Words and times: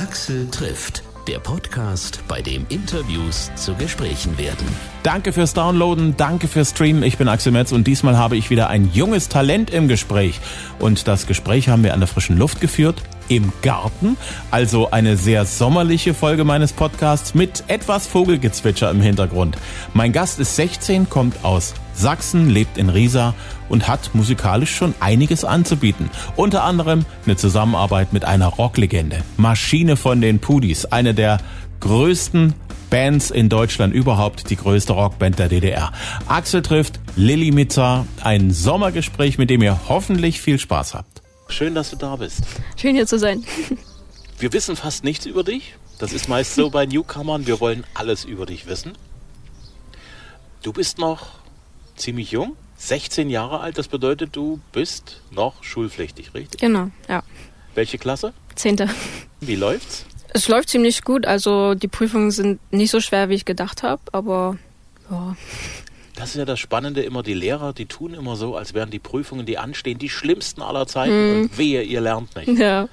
Axel 0.00 0.48
trifft. 0.50 1.02
Der 1.28 1.40
Podcast, 1.40 2.22
bei 2.26 2.40
dem 2.40 2.64
Interviews 2.70 3.50
zu 3.54 3.74
Gesprächen 3.74 4.38
werden. 4.38 4.66
Danke 5.02 5.34
fürs 5.34 5.52
Downloaden, 5.52 6.16
danke 6.16 6.48
fürs 6.48 6.70
Streamen. 6.70 7.02
Ich 7.02 7.18
bin 7.18 7.28
Axel 7.28 7.52
Metz 7.52 7.70
und 7.70 7.86
diesmal 7.86 8.16
habe 8.16 8.38
ich 8.38 8.48
wieder 8.48 8.68
ein 8.68 8.90
junges 8.94 9.28
Talent 9.28 9.68
im 9.68 9.88
Gespräch. 9.88 10.40
Und 10.78 11.06
das 11.06 11.26
Gespräch 11.26 11.68
haben 11.68 11.84
wir 11.84 11.92
an 11.92 12.00
der 12.00 12.06
frischen 12.06 12.38
Luft 12.38 12.62
geführt, 12.62 13.02
im 13.30 13.52
Garten. 13.62 14.18
Also 14.50 14.90
eine 14.90 15.16
sehr 15.16 15.46
sommerliche 15.46 16.12
Folge 16.12 16.44
meines 16.44 16.72
Podcasts 16.72 17.34
mit 17.34 17.64
etwas 17.68 18.06
Vogelgezwitscher 18.06 18.90
im 18.90 19.00
Hintergrund. 19.00 19.56
Mein 19.94 20.12
Gast 20.12 20.40
ist 20.40 20.56
16, 20.56 21.08
kommt 21.08 21.44
aus 21.44 21.72
Sachsen, 21.94 22.50
lebt 22.50 22.76
in 22.76 22.88
Riesa 22.88 23.34
und 23.68 23.88
hat 23.88 24.14
musikalisch 24.14 24.74
schon 24.74 24.94
einiges 25.00 25.44
anzubieten. 25.44 26.10
Unter 26.36 26.64
anderem 26.64 27.06
eine 27.24 27.36
Zusammenarbeit 27.36 28.12
mit 28.12 28.24
einer 28.24 28.48
Rocklegende. 28.48 29.22
Maschine 29.36 29.96
von 29.96 30.20
den 30.20 30.40
Pudis, 30.40 30.86
eine 30.86 31.14
der 31.14 31.38
größten 31.78 32.54
Bands 32.90 33.30
in 33.30 33.48
Deutschland 33.48 33.94
überhaupt, 33.94 34.50
die 34.50 34.56
größte 34.56 34.92
Rockband 34.92 35.38
der 35.38 35.48
DDR. 35.48 35.92
Axel 36.26 36.62
trifft 36.62 36.98
Lilly 37.14 37.52
Mitzer, 37.52 38.06
ein 38.24 38.50
Sommergespräch, 38.50 39.38
mit 39.38 39.48
dem 39.48 39.62
ihr 39.62 39.78
hoffentlich 39.88 40.40
viel 40.40 40.58
Spaß 40.58 40.94
habt. 40.94 41.19
Schön, 41.50 41.74
dass 41.74 41.90
du 41.90 41.96
da 41.96 42.16
bist. 42.16 42.42
Schön 42.76 42.94
hier 42.94 43.06
zu 43.06 43.18
sein. 43.18 43.44
Wir 44.38 44.52
wissen 44.52 44.76
fast 44.76 45.04
nichts 45.04 45.26
über 45.26 45.44
dich. 45.44 45.74
Das 45.98 46.12
ist 46.12 46.28
meist 46.28 46.54
so 46.54 46.70
bei 46.70 46.86
Newcomern. 46.86 47.46
Wir 47.46 47.60
wollen 47.60 47.84
alles 47.92 48.24
über 48.24 48.46
dich 48.46 48.66
wissen. 48.66 48.96
Du 50.62 50.72
bist 50.72 50.98
noch 50.98 51.40
ziemlich 51.96 52.30
jung, 52.30 52.56
16 52.78 53.28
Jahre 53.28 53.60
alt. 53.60 53.76
Das 53.76 53.88
bedeutet, 53.88 54.34
du 54.34 54.60
bist 54.72 55.20
noch 55.30 55.62
schulpflichtig, 55.62 56.32
richtig? 56.34 56.60
Genau, 56.60 56.90
ja. 57.08 57.22
Welche 57.74 57.98
Klasse? 57.98 58.32
Zehnte. 58.54 58.88
Wie 59.40 59.56
läuft's? 59.56 60.06
Es 60.32 60.48
läuft 60.48 60.70
ziemlich 60.70 61.02
gut. 61.02 61.26
Also 61.26 61.74
die 61.74 61.88
Prüfungen 61.88 62.30
sind 62.30 62.60
nicht 62.72 62.90
so 62.90 63.00
schwer, 63.00 63.28
wie 63.28 63.34
ich 63.34 63.44
gedacht 63.44 63.82
habe, 63.82 64.00
aber 64.12 64.56
ja. 65.10 65.36
Das 66.20 66.30
ist 66.30 66.36
ja 66.36 66.44
das 66.44 66.60
Spannende 66.60 67.00
immer, 67.00 67.22
die 67.22 67.32
Lehrer, 67.32 67.72
die 67.72 67.86
tun 67.86 68.12
immer 68.12 68.36
so, 68.36 68.54
als 68.54 68.74
wären 68.74 68.90
die 68.90 68.98
Prüfungen, 68.98 69.46
die 69.46 69.56
anstehen, 69.56 69.98
die 69.98 70.10
schlimmsten 70.10 70.60
aller 70.60 70.86
Zeiten 70.86 71.12
hm. 71.12 71.40
und 71.40 71.58
wehe, 71.58 71.82
ihr 71.82 72.02
lernt 72.02 72.36
nicht. 72.36 72.58
Ja. 72.58 72.90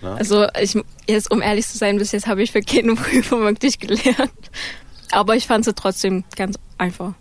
Na? 0.00 0.14
Also 0.14 0.46
ich, 0.58 0.78
jetzt 1.06 1.30
um 1.30 1.42
ehrlich 1.42 1.66
zu 1.66 1.76
sein, 1.76 1.98
bis 1.98 2.12
jetzt 2.12 2.26
habe 2.26 2.42
ich 2.42 2.50
für 2.50 2.62
keine 2.62 2.94
Prüfung 2.96 3.42
wirklich 3.42 3.78
gelernt. 3.78 4.32
Aber 5.10 5.36
ich 5.36 5.46
fand 5.46 5.66
sie 5.66 5.74
trotzdem 5.74 6.24
ganz 6.34 6.58
einfach. 6.78 7.12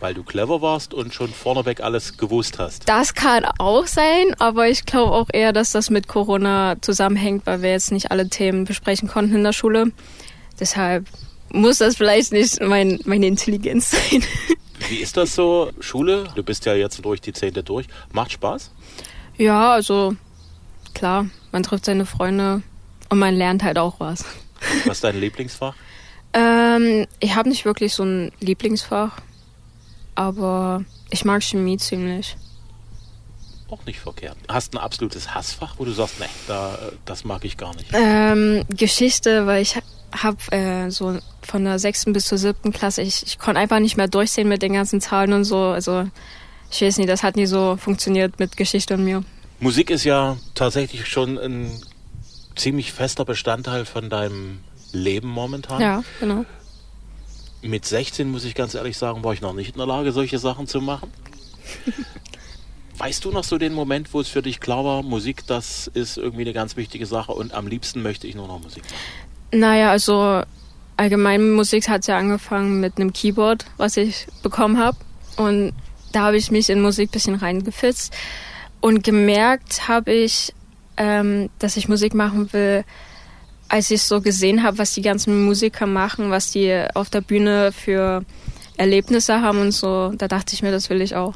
Weil 0.00 0.12
du 0.12 0.22
clever 0.22 0.60
warst 0.60 0.92
und 0.92 1.14
schon 1.14 1.30
vorneweg 1.30 1.80
alles 1.80 2.18
gewusst 2.18 2.58
hast. 2.58 2.86
Das 2.86 3.14
kann 3.14 3.46
auch 3.58 3.86
sein, 3.86 4.34
aber 4.38 4.68
ich 4.68 4.84
glaube 4.84 5.12
auch 5.12 5.28
eher, 5.32 5.54
dass 5.54 5.72
das 5.72 5.88
mit 5.88 6.08
Corona 6.08 6.76
zusammenhängt, 6.82 7.46
weil 7.46 7.62
wir 7.62 7.70
jetzt 7.70 7.90
nicht 7.90 8.10
alle 8.10 8.28
Themen 8.28 8.66
besprechen 8.66 9.08
konnten 9.08 9.34
in 9.34 9.44
der 9.44 9.54
Schule. 9.54 9.92
Deshalb 10.60 11.06
muss 11.52 11.78
das 11.78 11.96
vielleicht 11.96 12.32
nicht 12.32 12.60
mein, 12.60 13.00
meine 13.04 13.26
Intelligenz 13.26 13.90
sein. 13.90 14.22
Wie 14.88 14.96
ist 14.96 15.16
das 15.16 15.34
so, 15.34 15.70
Schule? 15.80 16.24
Du 16.34 16.42
bist 16.42 16.66
ja 16.66 16.74
jetzt 16.74 17.04
durch 17.04 17.20
die 17.20 17.32
Zehnte 17.32 17.62
durch. 17.62 17.86
Macht 18.12 18.32
Spaß? 18.32 18.70
Ja, 19.38 19.72
also 19.72 20.14
klar, 20.94 21.26
man 21.52 21.62
trifft 21.62 21.84
seine 21.84 22.04
Freunde 22.04 22.62
und 23.08 23.18
man 23.18 23.34
lernt 23.34 23.62
halt 23.62 23.78
auch 23.78 24.00
was. 24.00 24.24
Was 24.84 24.98
ist 24.98 25.04
dein 25.04 25.20
Lieblingsfach? 25.20 25.74
ähm, 26.34 27.06
ich 27.20 27.34
habe 27.34 27.48
nicht 27.48 27.64
wirklich 27.64 27.94
so 27.94 28.04
ein 28.04 28.32
Lieblingsfach 28.40 29.20
aber 30.14 30.84
ich 31.10 31.24
mag 31.24 31.42
Chemie 31.42 31.78
ziemlich. 31.78 32.36
Auch 33.68 33.84
nicht 33.86 34.00
verkehrt. 34.00 34.36
Hast 34.48 34.74
ein 34.74 34.78
absolutes 34.78 35.34
Hassfach, 35.34 35.76
wo 35.78 35.84
du 35.84 35.92
sagst, 35.92 36.20
nee, 36.20 36.26
da, 36.46 36.78
das 37.06 37.24
mag 37.24 37.44
ich 37.44 37.56
gar 37.56 37.74
nicht? 37.74 37.88
Ähm, 37.92 38.64
Geschichte, 38.68 39.46
weil 39.46 39.62
ich 39.62 39.76
habe 40.12 40.38
äh, 40.52 40.90
so 40.90 41.18
von 41.42 41.64
der 41.64 41.78
sechsten 41.78 42.12
bis 42.12 42.26
zur 42.26 42.38
siebten 42.38 42.72
Klasse, 42.72 43.02
ich, 43.02 43.22
ich 43.24 43.38
konnte 43.38 43.60
einfach 43.60 43.78
nicht 43.78 43.96
mehr 43.96 44.08
durchsehen 44.08 44.48
mit 44.48 44.62
den 44.62 44.74
ganzen 44.74 45.00
Zahlen 45.00 45.32
und 45.32 45.44
so. 45.44 45.58
Also 45.58 46.08
ich 46.70 46.80
weiß 46.82 46.98
nicht, 46.98 47.08
das 47.08 47.22
hat 47.22 47.36
nie 47.36 47.46
so 47.46 47.76
funktioniert 47.76 48.38
mit 48.38 48.56
Geschichte 48.56 48.94
und 48.94 49.04
mir. 49.04 49.24
Musik 49.60 49.90
ist 49.90 50.04
ja 50.04 50.36
tatsächlich 50.54 51.06
schon 51.06 51.38
ein 51.38 51.70
ziemlich 52.56 52.92
fester 52.92 53.24
Bestandteil 53.24 53.84
von 53.84 54.10
deinem 54.10 54.60
Leben 54.92 55.28
momentan. 55.28 55.80
Ja, 55.80 56.04
genau 56.20 56.44
mit 57.62 57.86
16, 57.86 58.28
muss 58.28 58.44
ich 58.44 58.54
ganz 58.54 58.74
ehrlich 58.74 58.98
sagen, 58.98 59.22
war 59.22 59.32
ich 59.32 59.40
noch 59.40 59.52
nicht 59.52 59.70
in 59.70 59.78
der 59.78 59.86
Lage, 59.86 60.12
solche 60.12 60.38
Sachen 60.38 60.66
zu 60.66 60.80
machen. 60.80 61.12
weißt 62.98 63.24
du 63.24 63.30
noch 63.30 63.44
so 63.44 63.58
den 63.58 63.72
Moment, 63.72 64.12
wo 64.12 64.20
es 64.20 64.28
für 64.28 64.42
dich 64.42 64.60
klar 64.60 64.84
war, 64.84 65.02
Musik, 65.02 65.46
das 65.46 65.88
ist 65.88 66.18
irgendwie 66.18 66.42
eine 66.42 66.52
ganz 66.52 66.76
wichtige 66.76 67.06
Sache 67.06 67.32
und 67.32 67.52
am 67.52 67.66
liebsten 67.66 68.02
möchte 68.02 68.26
ich 68.26 68.34
nur 68.34 68.46
noch 68.48 68.60
Musik 68.60 68.84
machen? 68.84 69.31
Naja, 69.52 69.90
also 69.90 70.42
allgemein 70.96 71.52
Musik 71.52 71.88
hat 71.88 72.06
ja 72.06 72.18
angefangen 72.18 72.80
mit 72.80 72.96
einem 72.96 73.12
Keyboard, 73.12 73.66
was 73.76 73.96
ich 73.96 74.26
bekommen 74.42 74.78
habe. 74.78 74.96
Und 75.36 75.72
da 76.12 76.22
habe 76.22 76.36
ich 76.36 76.50
mich 76.50 76.70
in 76.70 76.80
Musik 76.80 77.10
ein 77.10 77.12
bisschen 77.12 77.34
reingefitzt. 77.34 78.14
Und 78.80 79.04
gemerkt 79.04 79.88
habe 79.88 80.12
ich, 80.12 80.54
ähm, 80.96 81.50
dass 81.58 81.76
ich 81.76 81.88
Musik 81.88 82.14
machen 82.14 82.52
will, 82.52 82.84
als 83.68 83.90
ich 83.90 84.02
so 84.02 84.20
gesehen 84.20 84.62
habe, 84.62 84.78
was 84.78 84.92
die 84.92 85.02
ganzen 85.02 85.44
Musiker 85.44 85.86
machen, 85.86 86.30
was 86.30 86.50
die 86.50 86.84
auf 86.94 87.08
der 87.08 87.22
Bühne 87.22 87.72
für 87.72 88.24
Erlebnisse 88.76 89.40
haben 89.40 89.60
und 89.60 89.72
so, 89.72 90.12
da 90.16 90.28
dachte 90.28 90.54
ich 90.54 90.62
mir, 90.62 90.70
das 90.70 90.90
will 90.90 91.00
ich 91.00 91.14
auch. 91.14 91.34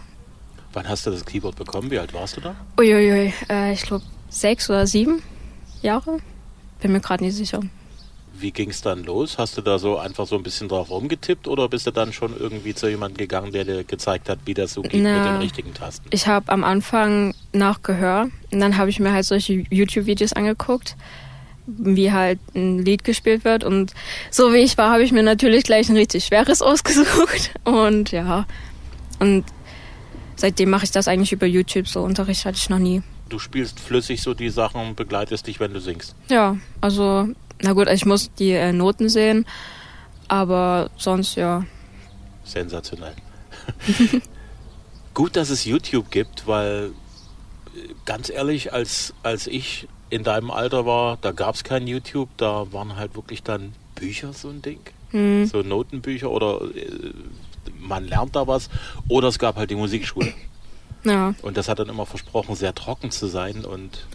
Wann 0.72 0.88
hast 0.88 1.06
du 1.06 1.10
das 1.10 1.24
Keyboard 1.24 1.56
bekommen? 1.56 1.90
Wie 1.90 1.98
alt 1.98 2.12
warst 2.12 2.36
du 2.36 2.40
da? 2.42 2.54
Uiuiui, 2.78 3.32
äh, 3.48 3.72
ich 3.72 3.82
glaube 3.82 4.04
sechs 4.28 4.68
oder 4.68 4.86
sieben 4.86 5.22
Jahre. 5.80 6.18
Bin 6.80 6.92
mir 6.92 7.00
gerade 7.00 7.24
nicht 7.24 7.36
sicher. 7.36 7.60
Wie 8.38 8.50
ging 8.50 8.70
es 8.70 8.82
dann 8.82 9.04
los? 9.04 9.38
Hast 9.38 9.56
du 9.56 9.62
da 9.62 9.78
so 9.78 9.98
einfach 9.98 10.26
so 10.26 10.36
ein 10.36 10.42
bisschen 10.42 10.68
drauf 10.68 10.90
rumgetippt 10.90 11.48
oder 11.48 11.68
bist 11.68 11.86
du 11.86 11.90
dann 11.90 12.12
schon 12.12 12.38
irgendwie 12.38 12.74
zu 12.74 12.88
jemandem 12.88 13.18
gegangen, 13.18 13.52
der 13.52 13.64
dir 13.64 13.84
gezeigt 13.84 14.28
hat, 14.28 14.38
wie 14.44 14.54
das 14.54 14.74
so 14.74 14.82
geht 14.82 15.02
Na, 15.02 15.18
mit 15.18 15.26
den 15.26 15.36
richtigen 15.36 15.74
Tasten? 15.74 16.06
Ich 16.10 16.26
habe 16.26 16.50
am 16.52 16.64
Anfang 16.64 17.34
nach 17.52 17.82
Gehör 17.82 18.28
und 18.50 18.60
dann 18.60 18.76
habe 18.76 18.90
ich 18.90 19.00
mir 19.00 19.12
halt 19.12 19.24
solche 19.24 19.64
YouTube-Videos 19.70 20.32
angeguckt 20.32 20.96
wie 21.66 22.12
halt 22.12 22.38
ein 22.54 22.78
Lied 22.84 23.04
gespielt 23.04 23.44
wird. 23.44 23.64
Und 23.64 23.92
so 24.30 24.52
wie 24.52 24.58
ich 24.58 24.78
war, 24.78 24.90
habe 24.92 25.02
ich 25.02 25.12
mir 25.12 25.22
natürlich 25.22 25.64
gleich 25.64 25.88
ein 25.88 25.96
richtig 25.96 26.24
schweres 26.24 26.62
ausgesucht. 26.62 27.50
Und 27.64 28.12
ja, 28.12 28.46
und 29.18 29.44
seitdem 30.36 30.70
mache 30.70 30.84
ich 30.84 30.90
das 30.90 31.08
eigentlich 31.08 31.32
über 31.32 31.46
YouTube. 31.46 31.88
So 31.88 32.02
Unterricht 32.02 32.44
hatte 32.44 32.58
ich 32.58 32.70
noch 32.70 32.78
nie. 32.78 33.02
Du 33.28 33.38
spielst 33.38 33.80
flüssig 33.80 34.22
so 34.22 34.34
die 34.34 34.50
Sachen 34.50 34.80
und 34.80 34.96
begleitest 34.96 35.48
dich, 35.48 35.58
wenn 35.58 35.72
du 35.72 35.80
singst. 35.80 36.14
Ja, 36.28 36.56
also, 36.80 37.28
na 37.62 37.72
gut, 37.72 37.88
ich 37.88 38.04
muss 38.04 38.30
die 38.34 38.52
äh, 38.52 38.72
Noten 38.72 39.08
sehen, 39.08 39.46
aber 40.28 40.90
sonst 40.96 41.36
ja. 41.36 41.64
Sensationell. 42.44 43.14
gut, 45.14 45.36
dass 45.36 45.50
es 45.50 45.64
YouTube 45.64 46.10
gibt, 46.10 46.46
weil 46.46 46.92
ganz 48.04 48.30
ehrlich, 48.30 48.72
als, 48.72 49.14
als 49.22 49.46
ich 49.46 49.88
in 50.10 50.22
deinem 50.22 50.50
Alter 50.50 50.86
war, 50.86 51.18
da 51.20 51.32
gab 51.32 51.54
es 51.54 51.64
kein 51.64 51.86
YouTube, 51.86 52.28
da 52.36 52.72
waren 52.72 52.96
halt 52.96 53.16
wirklich 53.16 53.42
dann 53.42 53.72
Bücher 53.94 54.32
so 54.32 54.48
ein 54.48 54.62
Ding. 54.62 54.80
Mhm. 55.12 55.46
So 55.46 55.62
Notenbücher 55.62 56.30
oder 56.30 56.60
äh, 56.74 57.12
man 57.78 58.06
lernt 58.06 58.36
da 58.36 58.46
was. 58.46 58.68
Oder 59.08 59.28
es 59.28 59.38
gab 59.38 59.56
halt 59.56 59.70
die 59.70 59.76
Musikschule. 59.76 60.32
Ja. 61.04 61.34
Und 61.42 61.56
das 61.56 61.68
hat 61.68 61.78
dann 61.78 61.88
immer 61.88 62.06
versprochen, 62.06 62.54
sehr 62.54 62.74
trocken 62.74 63.10
zu 63.10 63.26
sein 63.26 63.64
und. 63.64 64.06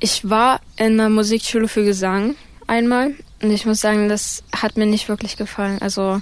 Ich 0.00 0.28
war 0.28 0.60
in 0.76 0.96
der 0.96 1.10
Musikschule 1.10 1.68
für 1.68 1.84
Gesang 1.84 2.34
einmal 2.70 3.14
und 3.42 3.50
ich 3.50 3.66
muss 3.66 3.80
sagen, 3.80 4.08
das 4.08 4.42
hat 4.54 4.76
mir 4.76 4.86
nicht 4.86 5.08
wirklich 5.08 5.36
gefallen. 5.36 5.78
Also, 5.80 6.20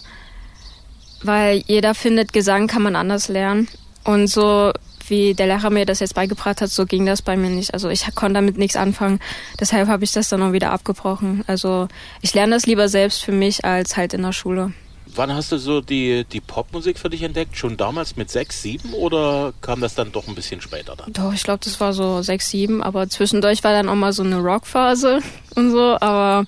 weil 1.23 1.63
jeder 1.67 1.95
findet, 1.95 2.33
Gesang 2.33 2.67
kann 2.67 2.83
man 2.83 2.97
anders 2.97 3.29
lernen. 3.29 3.69
Und 4.05 4.29
so 4.29 4.73
wie 5.09 5.35
der 5.35 5.47
Lehrer 5.47 5.71
mir 5.71 5.87
das 5.87 6.01
jetzt 6.01 6.15
beigebracht 6.15 6.61
hat, 6.61 6.71
so 6.71 6.87
ging 6.87 7.07
das 7.07 7.23
bei 7.23 7.37
mir 7.37 7.51
nicht. 7.51 7.73
Also 7.75 7.89
ich 7.89 8.15
konnte 8.15 8.35
damit 8.35 8.59
nichts 8.59 8.77
anfangen. 8.77 9.21
Deshalb 9.59 9.89
habe 9.89 10.05
ich 10.05 10.13
das 10.13 10.29
dann 10.29 10.43
auch 10.43 10.53
wieder 10.53 10.71
abgebrochen. 10.71 11.45
Also 11.47 11.89
ich 12.21 12.35
lerne 12.35 12.55
das 12.55 12.67
lieber 12.67 12.89
selbst 12.89 13.25
für 13.25 13.33
mich 13.33 13.65
als 13.65 13.97
halt 13.97 14.15
in 14.15 14.23
der 14.23 14.33
Schule. 14.33 14.73
Wann 15.19 15.35
hast 15.35 15.51
du 15.51 15.59
so 15.59 15.81
die, 15.81 16.25
die 16.25 16.41
Popmusik 16.41 16.97
für 16.99 17.11
dich 17.11 17.23
entdeckt? 17.25 17.57
Schon 17.57 17.77
damals 17.77 18.17
mit 18.17 18.31
sechs, 18.31 18.63
sieben 18.63 18.95
oder 18.95 19.53
kam 19.61 19.81
das 19.81 19.97
dann 19.97 20.13
doch 20.13 20.29
ein 20.29 20.37
bisschen 20.37 20.61
später 20.61 20.95
dann? 20.95 21.13
Doch, 21.13 21.33
ich 21.33 21.43
glaube, 21.43 21.59
das 21.65 21.81
war 21.81 21.93
so 21.93 22.23
sechs, 22.23 22.51
sieben, 22.51 22.83
aber 22.85 23.09
zwischendurch 23.09 23.65
war 23.65 23.73
dann 23.73 23.89
auch 23.89 23.97
mal 23.97 24.13
so 24.13 24.23
eine 24.23 24.39
Rockphase 24.39 25.19
und 25.57 25.73
so, 25.73 25.97
aber 26.01 26.47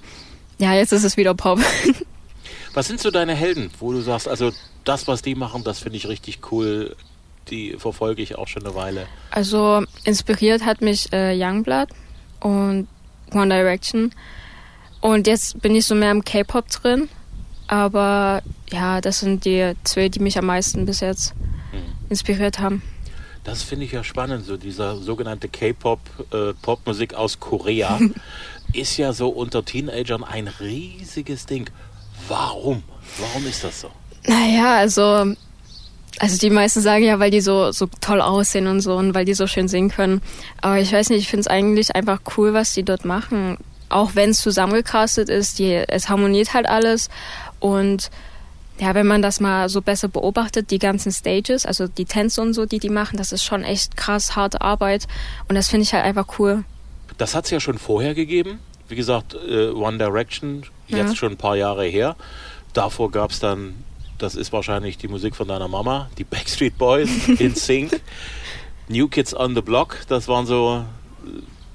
ja, 0.59 0.73
jetzt 0.75 0.93
ist 0.93 1.03
es 1.03 1.17
wieder 1.17 1.35
Pop. 1.35 1.59
Was 2.75 2.87
sind 2.87 3.01
so 3.01 3.11
deine 3.11 3.35
Helden, 3.35 3.73
wo 3.81 3.93
du 3.93 4.01
sagst, 4.03 4.29
also 4.29 4.53
das, 4.85 5.09
was 5.09 5.23
die 5.23 5.35
machen, 5.35 5.65
das 5.65 5.81
finde 5.81 5.97
ich 5.97 6.07
richtig 6.07 6.53
cool 6.53 6.95
die 7.51 7.77
verfolge 7.79 8.23
ich 8.23 8.37
auch 8.39 8.47
schon 8.47 8.65
eine 8.65 8.75
Weile. 8.77 9.07
Also 9.31 9.85
inspiriert 10.05 10.65
hat 10.65 10.81
mich 10.81 11.13
äh, 11.13 11.35
Youngblood 11.37 11.89
und 12.41 12.87
One 13.33 13.55
Direction. 13.55 14.13
Und 15.01 15.27
jetzt 15.27 15.61
bin 15.61 15.75
ich 15.75 15.87
so 15.87 15.95
mehr 15.95 16.11
im 16.11 16.25
K-Pop 16.25 16.69
drin. 16.69 17.09
Aber 17.71 18.43
ja, 18.73 19.01
das 19.01 19.21
sind 19.21 19.45
die 19.45 19.75
zwei, 19.85 20.09
die 20.09 20.19
mich 20.19 20.37
am 20.37 20.47
meisten 20.47 20.87
bis 20.87 20.99
jetzt 20.99 21.35
hm. 21.71 21.83
inspiriert 22.09 22.59
haben. 22.59 22.83
Das 23.45 23.63
finde 23.63 23.85
ich 23.85 23.93
ja 23.93 24.03
spannend, 24.03 24.45
so 24.45 24.57
dieser 24.57 24.97
sogenannte 24.97 25.49
K-Pop, 25.49 26.01
äh, 26.33 26.53
Popmusik 26.61 27.15
aus 27.15 27.39
Korea 27.39 28.01
ist 28.73 28.97
ja 28.97 29.13
so 29.13 29.29
unter 29.29 29.65
Teenagern 29.65 30.25
ein 30.25 30.49
riesiges 30.49 31.47
Ding. 31.47 31.71
Warum? 32.27 32.83
Warum 33.21 33.47
ist 33.47 33.63
das 33.63 33.83
so? 33.83 33.91
Naja, 34.27 34.75
also, 34.75 35.33
also 36.19 36.39
die 36.39 36.51
meisten 36.51 36.81
sagen 36.81 37.05
ja, 37.05 37.21
weil 37.21 37.31
die 37.31 37.41
so, 37.41 37.71
so 37.71 37.87
toll 38.01 38.21
aussehen 38.21 38.67
und 38.67 38.81
so 38.81 38.97
und 38.97 39.15
weil 39.15 39.25
die 39.25 39.35
so 39.35 39.47
schön 39.47 39.69
singen 39.69 39.91
können. 39.91 40.23
Aber 40.61 40.81
ich 40.81 40.93
weiß 40.93 41.11
nicht, 41.11 41.21
ich 41.21 41.29
finde 41.29 41.43
es 41.43 41.47
eigentlich 41.47 41.95
einfach 41.95 42.21
cool, 42.37 42.53
was 42.53 42.75
die 42.75 42.83
dort 42.83 43.05
machen. 43.05 43.59
Auch 43.89 44.17
wenn 44.17 44.31
es 44.31 44.41
zusammengecastet 44.41 45.29
ist, 45.29 45.61
die, 45.61 45.73
es 45.73 46.09
harmoniert 46.09 46.53
halt 46.53 46.69
alles 46.69 47.09
und 47.61 48.11
ja, 48.81 48.95
wenn 48.95 49.07
man 49.07 49.21
das 49.21 49.41
mal 49.41 49.69
so 49.69 49.83
besser 49.83 50.09
beobachtet, 50.09 50.71
die 50.71 50.79
ganzen 50.79 51.13
Stages, 51.13 51.67
also 51.67 51.87
die 51.87 52.07
Tänze 52.07 52.41
und 52.41 52.55
so, 52.55 52.65
die 52.65 52.79
die 52.79 52.89
machen, 52.89 53.19
das 53.19 53.31
ist 53.31 53.45
schon 53.45 53.63
echt 53.63 53.97
krass 53.97 54.37
harte 54.37 54.63
Arbeit 54.63 55.07
und 55.49 55.55
das 55.55 55.69
finde 55.69 55.85
ich 55.85 55.93
halt 55.93 56.05
einfach 56.05 56.39
cool. 56.39 56.65
Das 57.19 57.35
hat 57.35 57.45
es 57.45 57.51
ja 57.51 57.61
schon 57.61 57.79
vorher 57.79 58.15
gegeben. 58.15 58.59
Wie 58.89 58.97
gesagt, 58.97 59.35
äh, 59.35 59.69
One 59.71 59.99
Direction, 59.99 60.65
jetzt 60.89 61.11
ja. 61.11 61.15
schon 61.15 61.33
ein 61.33 61.37
paar 61.37 61.57
Jahre 61.57 61.85
her. 61.85 62.17
Davor 62.73 63.11
gab 63.11 63.31
es 63.31 63.41
dann, 63.41 63.85
das 64.19 64.35
ist 64.35 64.53
wahrscheinlich 64.53 64.97
die 64.97 65.09
Musik 65.09 65.37
von 65.37 65.47
deiner 65.47 65.69
Mama, 65.69 66.09
die 66.17 66.25
Backstreet 66.25 66.79
Boys 66.79 67.11
in 67.39 67.55
Sync. 67.55 68.01
New 68.89 69.07
Kids 69.09 69.37
on 69.37 69.55
the 69.55 69.61
Block, 69.61 69.99
das 70.09 70.27
waren 70.27 70.47
so 70.47 70.85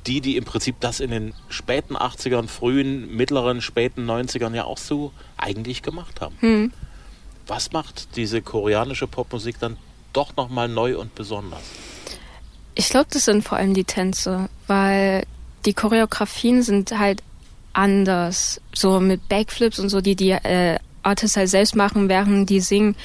die, 0.05 0.21
die 0.21 0.35
im 0.37 0.43
Prinzip 0.43 0.75
das 0.79 0.99
in 0.99 1.11
den 1.11 1.33
späten 1.49 1.95
80ern, 1.95 2.47
frühen, 2.47 3.15
mittleren, 3.15 3.61
späten 3.61 4.09
90ern 4.09 4.53
ja 4.53 4.65
auch 4.65 4.77
so 4.77 5.11
eigentlich 5.37 5.81
gemacht 5.81 6.21
haben. 6.21 6.35
Hm 6.39 6.71
was 7.47 7.71
macht 7.71 8.15
diese 8.15 8.41
koreanische 8.41 9.07
Popmusik 9.07 9.59
dann 9.59 9.77
doch 10.13 10.35
nochmal 10.35 10.67
neu 10.67 10.97
und 10.97 11.15
besonders? 11.15 11.61
Ich 12.75 12.89
glaube, 12.89 13.07
das 13.11 13.25
sind 13.25 13.43
vor 13.43 13.57
allem 13.57 13.73
die 13.73 13.83
Tänze, 13.83 14.49
weil 14.67 15.25
die 15.65 15.73
Choreografien 15.73 16.61
sind 16.61 16.97
halt 16.97 17.23
anders. 17.73 18.61
So 18.73 18.99
mit 18.99 19.27
Backflips 19.29 19.79
und 19.79 19.89
so, 19.89 20.01
die 20.01 20.15
die 20.15 20.31
äh, 20.31 20.77
Artists 21.03 21.37
halt 21.37 21.49
selbst 21.49 21.75
machen, 21.75 22.09
während 22.09 22.49
die 22.49 22.61
singen. 22.61 22.95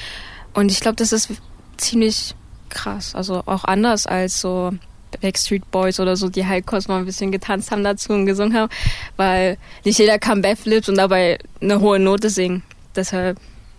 Und 0.55 0.71
ich 0.71 0.81
glaube, 0.81 0.97
das 0.97 1.13
ist 1.13 1.31
ziemlich 1.77 2.35
krass. 2.69 3.15
Also 3.15 3.43
auch 3.47 3.65
anders 3.65 4.07
als 4.07 4.41
so 4.41 4.73
Backstreet 5.21 5.71
Boys 5.71 6.01
oder 6.01 6.17
so, 6.17 6.29
die 6.29 6.47
halt 6.47 6.67
kurz 6.67 6.89
mal 6.89 6.99
ein 6.99 7.05
bisschen 7.05 7.33
getanzt 7.33 7.71
haben 7.71 7.85
dazu 7.85 8.13
und 8.13 8.27
gesungen 8.27 8.57
haben, 8.57 8.71
weil 9.17 9.59
nicht 9.85 9.99
jeder 9.99 10.19
kann 10.19 10.43
Backflips 10.43 10.89
und 10.89 10.97
dabei 10.97 11.39
eine 11.61 11.81
hohe 11.81 11.99
Note 11.99 12.31
singen. 12.31 12.63
Deshalb. 12.95 13.39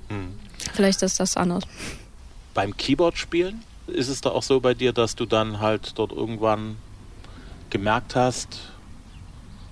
Hm. 0.09 0.33
Vielleicht 0.73 1.01
ist 1.01 1.19
das 1.19 1.37
anders. 1.37 1.63
Beim 2.53 2.75
Keyboard 2.75 3.17
spielen 3.17 3.63
ist 3.87 4.09
es 4.09 4.21
da 4.21 4.29
auch 4.29 4.43
so 4.43 4.59
bei 4.59 4.73
dir, 4.73 4.93
dass 4.93 5.15
du 5.15 5.25
dann 5.25 5.59
halt 5.59 5.93
dort 5.95 6.11
irgendwann 6.11 6.77
gemerkt 7.69 8.15
hast, 8.15 8.59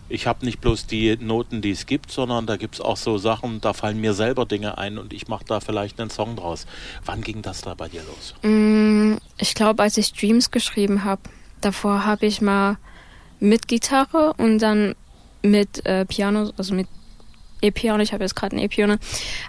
ich 0.10 0.26
habe 0.26 0.44
nicht 0.44 0.60
bloß 0.60 0.88
die 0.88 1.16
Noten, 1.18 1.62
die 1.62 1.72
es 1.72 1.86
gibt, 1.86 2.12
sondern 2.12 2.48
da 2.48 2.58
gibt 2.58 2.76
es 2.76 2.82
auch 2.82 2.98
so 2.98 3.18
Sachen, 3.20 3.62
da 3.62 3.74
fallen 3.74 4.02
mir 4.02 4.14
selber 4.14 4.46
Dinge 4.46 4.78
ein 4.78 4.98
und 4.98 5.14
ich 5.14 5.28
mache 5.28 5.46
da 5.46 5.60
vielleicht 5.60 6.02
einen 6.02 6.10
Song 6.10 6.36
draus. 6.36 6.66
Wann 7.06 7.22
ging 7.22 7.44
das 7.44 7.62
da 7.62 7.76
bei 7.76 7.88
dir 7.88 8.02
los? 8.04 8.34
Mm, 8.42 9.18
ich 9.38 9.54
glaube, 9.54 9.84
als 9.84 9.98
ich 9.98 10.12
Dreams 10.14 10.50
geschrieben 10.50 11.04
habe, 11.04 11.22
davor 11.62 12.06
habe 12.06 12.26
ich 12.26 12.42
mal 12.42 12.78
mit 13.40 13.68
Gitarre 13.68 14.34
und 14.38 14.60
dann 14.60 14.96
mit 15.42 15.86
äh, 15.86 16.06
Piano, 16.06 16.52
also 16.58 16.74
mit 16.74 16.88
E-Piano, 17.62 18.02
ich 18.02 18.14
habe 18.14 18.24
jetzt 18.24 18.36
gerade 18.36 18.56
ein 18.56 18.60
E-Piano, 18.60 18.96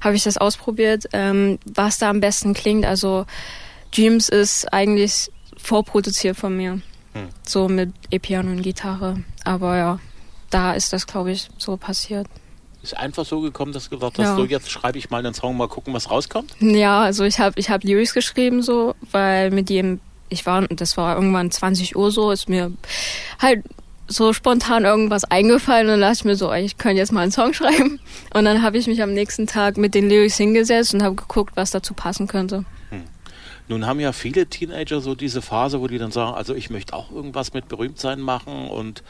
habe 0.01 0.17
ich 0.17 0.25
das 0.25 0.37
ausprobiert, 0.37 1.07
ähm, 1.13 1.59
was 1.65 1.99
da 1.99 2.11
am 2.11 2.21
besten 2.21 2.55
klingt. 2.55 2.85
Also 2.85 3.27
Dreams 3.95 4.29
ist 4.29 4.73
eigentlich 4.73 5.31
vorproduziert 5.57 6.37
von 6.37 6.57
mir. 6.57 6.81
Hm. 7.13 7.29
So 7.47 7.69
mit 7.69 7.93
E-Piano 8.11 8.51
und 8.51 8.63
Gitarre. 8.63 9.23
Aber 9.45 9.77
ja, 9.77 9.99
da 10.51 10.73
ist 10.73 10.93
das, 10.93 11.07
glaube 11.07 11.33
ich, 11.33 11.49
so 11.59 11.77
passiert. 11.77 12.27
Ist 12.83 12.97
einfach 12.97 13.27
so 13.27 13.41
gekommen, 13.41 13.73
dass 13.73 13.85
du 13.85 13.91
gesagt 13.91 14.19
hast, 14.19 14.25
ja. 14.25 14.37
so 14.37 14.45
jetzt 14.45 14.71
schreibe 14.71 14.97
ich 14.97 15.11
mal 15.11 15.19
einen 15.19 15.35
Song, 15.35 15.57
mal 15.57 15.69
gucken, 15.69 15.93
was 15.93 16.11
rauskommt? 16.11 16.55
Ja, 16.61 17.03
also 17.03 17.25
ich 17.25 17.39
habe 17.39 17.61
ich 17.61 17.69
hab 17.69 17.85
Lyrics 17.85 18.15
geschrieben 18.15 18.63
so, 18.63 18.95
weil 19.11 19.51
mit 19.51 19.69
dem 19.69 20.01
ich 20.31 20.47
war, 20.47 20.67
das 20.69 20.97
war 20.97 21.17
irgendwann 21.17 21.51
20 21.51 21.97
Uhr 21.97 22.11
so, 22.11 22.31
ist 22.31 22.49
mir 22.49 22.73
halt 23.39 23.65
so 24.11 24.33
spontan 24.33 24.85
irgendwas 24.85 25.25
eingefallen 25.25 25.89
und 25.89 26.01
dachte 26.01 26.15
ich 26.15 26.25
mir 26.25 26.37
so, 26.37 26.53
ich 26.53 26.79
könnte 26.79 26.99
jetzt 26.99 27.13
mal 27.13 27.21
einen 27.21 27.33
Song 27.33 27.55
schreiben. 27.55 28.01
Und 28.35 28.45
dann 28.45 28.63
habe 28.63 28.77
ich 28.77 28.89
mich 28.89 29.03
am 29.03 29.13
nächsten 29.13 29.47
Tag 29.47 29.77
mit 29.77 29.95
den 29.95 30.09
Lyrics 30.09 30.37
hingesetzt 30.37 30.95
und 30.95 31.03
habe 31.03 31.15
geguckt, 31.15 31.53
was 31.55 31.71
dazu 31.71 31.95
passen 31.95 32.27
könnte. 32.27 32.65
Hm. 32.91 33.05
Nun 33.69 33.87
haben 33.87 34.01
ja 34.01 34.13
viele 34.13 34.47
Teenager 34.47 35.01
so 35.01 35.15
diese 35.15 35.43
Phase, 35.43 35.81
wo 35.81 35.87
die 35.87 35.99
dann 35.99 36.11
sagen, 36.11 36.35
also 36.35 36.55
ich 36.57 36.71
möchte 36.71 36.93
auch 36.95 37.13
irgendwas 37.13 37.53
mit 37.55 37.69
Berühmtsein 37.69 38.21
machen 38.21 38.69
und 38.69 39.05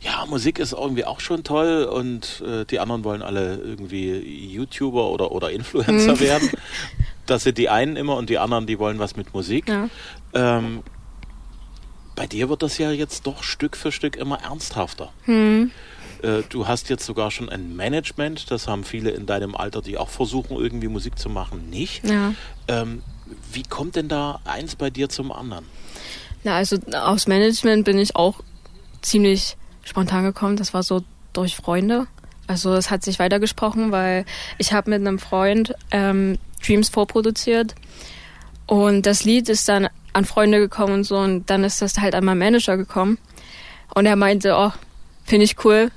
ja, 0.00 0.24
Musik 0.26 0.58
ist 0.58 0.72
irgendwie 0.72 1.04
auch 1.04 1.20
schon 1.20 1.42
toll 1.42 1.84
und 1.84 2.42
äh, 2.46 2.64
die 2.66 2.78
anderen 2.78 3.02
wollen 3.02 3.22
alle 3.22 3.56
irgendwie 3.56 4.12
YouTuber 4.52 5.08
oder, 5.08 5.32
oder 5.32 5.50
Influencer 5.50 6.12
hm. 6.12 6.20
werden. 6.20 6.50
Das 7.26 7.42
sind 7.42 7.58
die 7.58 7.68
einen 7.68 7.96
immer 7.96 8.14
und 8.16 8.30
die 8.30 8.38
anderen, 8.38 8.66
die 8.66 8.78
wollen 8.78 9.00
was 9.00 9.16
mit 9.16 9.34
Musik. 9.34 9.68
Ja. 9.68 9.88
Ähm, 10.36 10.82
bei 12.14 12.26
dir 12.26 12.48
wird 12.48 12.62
das 12.62 12.78
ja 12.78 12.90
jetzt 12.90 13.26
doch 13.26 13.42
Stück 13.42 13.76
für 13.76 13.90
Stück 13.90 14.16
immer 14.16 14.42
ernsthafter. 14.42 15.12
Hm. 15.24 15.70
Äh, 16.22 16.42
du 16.48 16.66
hast 16.68 16.88
jetzt 16.88 17.04
sogar 17.04 17.30
schon 17.30 17.48
ein 17.48 17.74
Management, 17.74 18.50
das 18.50 18.68
haben 18.68 18.84
viele 18.84 19.10
in 19.10 19.26
deinem 19.26 19.54
Alter, 19.54 19.82
die 19.82 19.98
auch 19.98 20.08
versuchen, 20.08 20.56
irgendwie 20.56 20.88
Musik 20.88 21.18
zu 21.18 21.28
machen, 21.28 21.68
nicht. 21.70 22.08
Ja. 22.08 22.34
Ähm, 22.68 23.02
wie 23.52 23.62
kommt 23.62 23.96
denn 23.96 24.08
da 24.08 24.40
eins 24.44 24.76
bei 24.76 24.90
dir 24.90 25.08
zum 25.08 25.32
anderen? 25.32 25.64
Na, 26.44 26.56
also 26.56 26.78
aufs 26.92 27.26
Management 27.26 27.84
bin 27.84 27.98
ich 27.98 28.14
auch 28.14 28.40
ziemlich 29.02 29.56
spontan 29.84 30.24
gekommen. 30.24 30.56
Das 30.56 30.74
war 30.74 30.82
so 30.82 31.02
durch 31.32 31.56
Freunde. 31.56 32.06
Also 32.46 32.74
es 32.74 32.90
hat 32.90 33.02
sich 33.02 33.18
weitergesprochen, 33.18 33.90
weil 33.90 34.24
ich 34.58 34.72
habe 34.72 34.90
mit 34.90 35.00
einem 35.00 35.18
Freund 35.18 35.74
ähm, 35.90 36.38
Dreams 36.64 36.88
vorproduziert 36.88 37.74
und 38.66 39.06
das 39.06 39.24
Lied 39.24 39.48
ist 39.48 39.68
dann 39.68 39.88
an 40.12 40.24
Freunde 40.24 40.58
gekommen 40.58 40.94
und 40.94 41.04
so 41.04 41.18
und 41.18 41.50
dann 41.50 41.64
ist 41.64 41.82
das 41.82 41.98
halt 41.98 42.14
an 42.14 42.24
meinen 42.24 42.38
Manager 42.38 42.76
gekommen 42.76 43.18
und 43.94 44.06
er 44.06 44.16
meinte, 44.16 44.54
oh, 44.56 44.72
finde 45.24 45.44
ich 45.44 45.64
cool, 45.64 45.90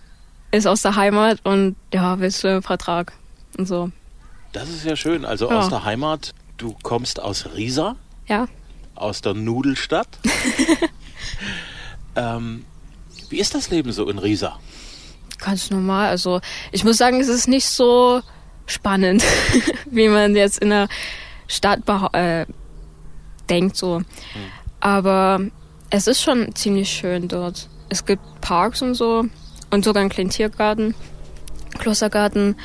ist 0.51 0.67
aus 0.67 0.81
der 0.81 0.95
Heimat 0.95 1.39
und 1.45 1.75
ja, 1.93 2.19
willst 2.19 2.43
du 2.43 2.49
einen 2.49 2.61
Vertrag 2.61 3.13
und 3.57 3.67
so. 3.67 3.91
Das 4.51 4.69
ist 4.69 4.83
ja 4.83 4.95
schön, 4.95 5.25
also 5.25 5.49
ja. 5.49 5.59
aus 5.59 5.69
der 5.69 5.83
Heimat, 5.83 6.33
du 6.57 6.75
kommst 6.81 7.19
aus 7.19 7.47
Riesa? 7.55 7.95
Ja. 8.27 8.47
Aus 8.95 9.21
der 9.21 9.33
Nudelstadt? 9.33 10.07
ähm, 12.15 12.65
wie 13.29 13.39
ist 13.39 13.55
das 13.55 13.69
Leben 13.69 13.91
so 13.91 14.09
in 14.09 14.17
Riesa? 14.17 14.59
Ganz 15.37 15.69
normal, 15.69 16.09
also 16.09 16.41
ich 16.71 16.83
muss 16.83 16.97
sagen, 16.97 17.21
es 17.21 17.29
ist 17.29 17.47
nicht 17.47 17.67
so 17.67 18.21
spannend, 18.65 19.23
wie 19.85 20.09
man 20.09 20.35
jetzt 20.35 20.59
in 20.59 20.69
der 20.69 20.89
Stadt 21.49 21.81
äh, 22.13 22.45
denkt 23.49 23.75
so. 23.75 23.99
Mhm. 23.99 24.05
Aber 24.79 25.41
es 25.89 26.07
ist 26.07 26.21
schon 26.21 26.55
ziemlich 26.55 26.89
schön 26.89 27.27
dort. 27.27 27.67
Es 27.89 28.05
gibt 28.05 28.21
Parks 28.39 28.81
und 28.81 28.93
so 28.93 29.25
und 29.71 29.83
sogar 29.83 30.01
einen 30.01 30.09
kleinen 30.09 30.29
Tiergarten, 30.29 30.93
Klostergarten, 31.79 32.55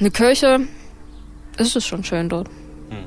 eine 0.00 0.10
Kirche. 0.10 0.60
Es 1.56 1.76
ist 1.76 1.86
schon 1.86 2.02
schön 2.02 2.28
dort. 2.28 2.48
Mhm. 2.48 3.04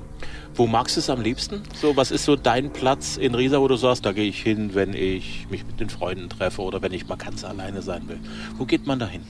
Wo 0.55 0.67
magst 0.67 0.95
du 0.95 0.99
es 0.99 1.09
am 1.09 1.21
liebsten? 1.21 1.63
So, 1.81 1.97
was 1.97 2.11
ist 2.11 2.25
so 2.25 2.35
dein 2.35 2.71
Platz 2.71 3.17
in 3.17 3.33
Riesa, 3.33 3.59
wo 3.59 3.67
du 3.67 3.75
sagst, 3.75 4.05
da 4.05 4.11
gehe 4.13 4.29
ich 4.29 4.41
hin, 4.41 4.75
wenn 4.75 4.93
ich 4.93 5.47
mich 5.49 5.65
mit 5.65 5.79
den 5.79 5.89
Freunden 5.89 6.29
treffe 6.29 6.61
oder 6.61 6.81
wenn 6.83 6.93
ich 6.93 7.07
mal 7.07 7.17
ganz 7.17 7.43
alleine 7.43 7.81
sein 7.81 8.07
will? 8.07 8.19
Wo 8.57 8.65
geht 8.65 8.85
man 8.85 8.99
da 8.99 9.07
hin? 9.07 9.23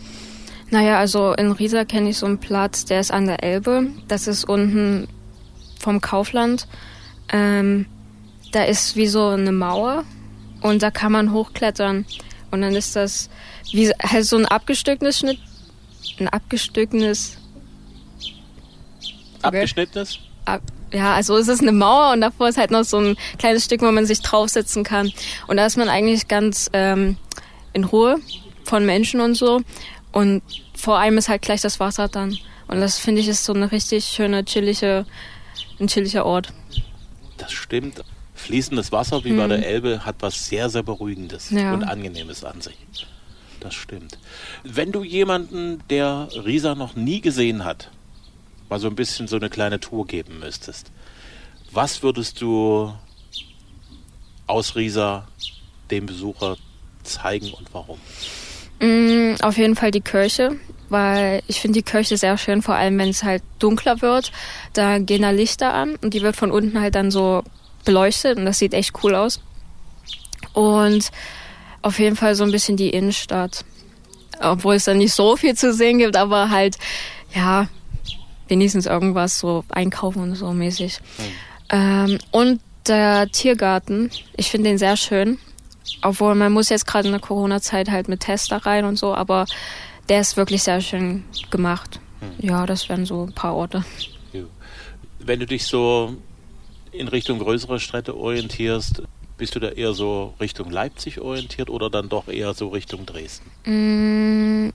Naja, 0.69 0.99
also 0.99 1.31
in 1.33 1.53
Riesa 1.53 1.85
kenne 1.85 2.09
ich 2.09 2.17
so 2.17 2.25
einen 2.25 2.39
Platz, 2.39 2.83
der 2.83 2.99
ist 2.99 3.11
an 3.11 3.25
der 3.25 3.41
Elbe. 3.41 3.87
Das 4.09 4.27
ist 4.27 4.43
unten 4.43 5.07
vom 5.79 6.01
Kaufland. 6.01 6.67
Ähm, 7.29 7.85
da 8.51 8.63
ist 8.63 8.95
wie 8.95 9.07
so 9.07 9.27
eine 9.29 9.51
Mauer 9.51 10.03
und 10.61 10.81
da 10.81 10.91
kann 10.91 11.11
man 11.11 11.31
hochklettern. 11.31 12.05
Und 12.51 12.61
dann 12.61 12.75
ist 12.75 12.95
das 12.95 13.29
wie 13.71 13.89
halt 13.89 14.25
so 14.25 14.37
ein 14.37 14.45
abgestücktes 14.45 15.19
Schnitt. 15.19 15.39
Ein 16.19 16.29
abgestücktes. 16.29 17.37
Okay. 19.39 19.47
Abgeschnittenes? 19.47 20.19
Ab, 20.45 20.61
ja, 20.91 21.13
also 21.13 21.37
es 21.37 21.47
ist 21.47 21.61
eine 21.61 21.71
Mauer 21.71 22.13
und 22.13 22.21
davor 22.21 22.49
ist 22.49 22.57
halt 22.57 22.71
noch 22.71 22.83
so 22.83 22.97
ein 22.97 23.17
kleines 23.37 23.65
Stück, 23.65 23.81
wo 23.81 23.91
man 23.91 24.05
sich 24.05 24.21
draufsetzen 24.21 24.83
kann. 24.83 25.11
Und 25.47 25.57
da 25.57 25.65
ist 25.65 25.77
man 25.77 25.89
eigentlich 25.89 26.27
ganz 26.27 26.69
ähm, 26.73 27.17
in 27.73 27.83
Ruhe 27.83 28.17
von 28.63 28.85
Menschen 28.85 29.21
und 29.21 29.35
so. 29.35 29.61
Und 30.11 30.41
vor 30.75 30.97
allem 30.97 31.17
ist 31.17 31.29
halt 31.29 31.41
gleich 31.41 31.61
das 31.61 31.79
Wasser 31.79 32.07
dann. 32.07 32.37
Und 32.67 32.81
das 32.81 32.97
finde 32.97 33.21
ich 33.21 33.27
ist 33.27 33.45
so 33.45 33.53
eine 33.53 33.71
richtig 33.71 34.05
schöne, 34.05 34.43
chillige, 34.45 35.05
ein 35.79 35.87
chilliger 35.87 36.25
Ort 36.25 36.51
das 37.37 37.53
stimmt. 37.53 38.03
Fließendes 38.35 38.91
Wasser 38.91 39.23
wie 39.23 39.29
hm. 39.29 39.37
bei 39.37 39.47
der 39.47 39.65
Elbe 39.65 40.05
hat 40.05 40.17
was 40.19 40.45
sehr, 40.45 40.69
sehr 40.69 40.83
Beruhigendes 40.83 41.49
ja. 41.49 41.73
und 41.73 41.83
Angenehmes 41.83 42.43
an 42.43 42.61
sich. 42.61 42.77
Das 43.59 43.73
stimmt. 43.73 44.19
Wenn 44.63 44.91
du 44.91 45.03
jemanden, 45.03 45.81
der 45.89 46.29
Risa 46.45 46.75
noch 46.75 46.95
nie 46.95 47.21
gesehen 47.21 47.65
hat, 47.65 47.89
mal 48.69 48.79
so 48.79 48.87
ein 48.87 48.95
bisschen 48.95 49.27
so 49.27 49.37
eine 49.37 49.49
kleine 49.49 49.79
Tour 49.79 50.05
geben 50.05 50.39
müsstest, 50.39 50.91
was 51.71 52.03
würdest 52.03 52.41
du 52.41 52.93
aus 54.45 54.75
Riesa 54.75 55.27
dem 55.89 56.05
Besucher 56.05 56.57
zeigen 57.03 57.51
und 57.53 57.73
warum? 57.73 57.99
Mm, 58.79 59.35
auf 59.41 59.57
jeden 59.57 59.75
Fall 59.75 59.89
die 59.89 60.01
Kirche, 60.01 60.57
weil 60.89 61.41
ich 61.47 61.59
finde 61.59 61.79
die 61.79 61.83
Kirche 61.83 62.17
sehr 62.17 62.37
schön, 62.37 62.61
vor 62.61 62.75
allem 62.75 62.97
wenn 62.97 63.09
es 63.09 63.23
halt 63.23 63.43
dunkler 63.59 64.01
wird. 64.01 64.31
Da 64.73 64.99
gehen 64.99 65.21
da 65.21 65.31
Lichter 65.31 65.73
an 65.73 65.95
und 66.01 66.13
die 66.13 66.21
wird 66.21 66.35
von 66.35 66.51
unten 66.51 66.79
halt 66.79 66.95
dann 66.95 67.11
so 67.11 67.43
beleuchtet 67.85 68.37
und 68.37 68.45
das 68.45 68.59
sieht 68.59 68.73
echt 68.73 68.93
cool 69.03 69.15
aus. 69.15 69.39
Und 70.53 71.11
auf 71.81 71.99
jeden 71.99 72.15
Fall 72.15 72.35
so 72.35 72.43
ein 72.43 72.51
bisschen 72.51 72.77
die 72.77 72.89
Innenstadt. 72.89 73.63
Obwohl 74.39 74.75
es 74.75 74.85
da 74.85 74.93
nicht 74.93 75.13
so 75.13 75.35
viel 75.35 75.55
zu 75.55 75.73
sehen 75.73 75.97
gibt, 75.97 76.15
aber 76.15 76.49
halt, 76.49 76.77
ja, 77.33 77.67
wenigstens 78.47 78.85
irgendwas 78.85 79.39
so 79.39 79.63
einkaufen 79.69 80.21
und 80.21 80.35
so 80.35 80.51
mäßig. 80.51 80.99
Ähm, 81.69 82.17
und 82.31 82.61
der 82.87 83.29
Tiergarten, 83.29 84.11
ich 84.35 84.49
finde 84.49 84.69
den 84.69 84.77
sehr 84.77 84.97
schön. 84.97 85.39
Obwohl 86.01 86.35
man 86.35 86.51
muss 86.51 86.69
jetzt 86.69 86.85
gerade 86.85 87.07
in 87.07 87.13
der 87.13 87.21
Corona-Zeit 87.21 87.89
halt 87.89 88.07
mit 88.09 88.21
Tester 88.21 88.57
rein 88.57 88.85
und 88.85 88.97
so, 88.97 89.15
aber 89.15 89.45
der 90.09 90.21
ist 90.21 90.37
wirklich 90.37 90.63
sehr 90.63 90.81
schön 90.81 91.23
gemacht. 91.49 91.99
Mhm. 92.21 92.47
Ja, 92.47 92.65
das 92.65 92.89
wären 92.89 93.05
so 93.05 93.25
ein 93.25 93.33
paar 93.33 93.55
Orte. 93.55 93.83
Wenn 95.19 95.39
du 95.39 95.45
dich 95.45 95.65
so 95.65 96.15
in 96.91 97.07
Richtung 97.07 97.39
größere 97.39 97.79
Städte 97.79 98.15
orientierst, 98.15 99.03
bist 99.37 99.55
du 99.55 99.59
da 99.59 99.69
eher 99.69 99.93
so 99.93 100.33
Richtung 100.39 100.69
Leipzig 100.69 101.19
orientiert 101.19 101.69
oder 101.69 101.89
dann 101.89 102.09
doch 102.09 102.27
eher 102.27 102.53
so 102.53 102.69
Richtung 102.69 103.05
Dresden? 103.05 103.49
Mm, 103.65 104.73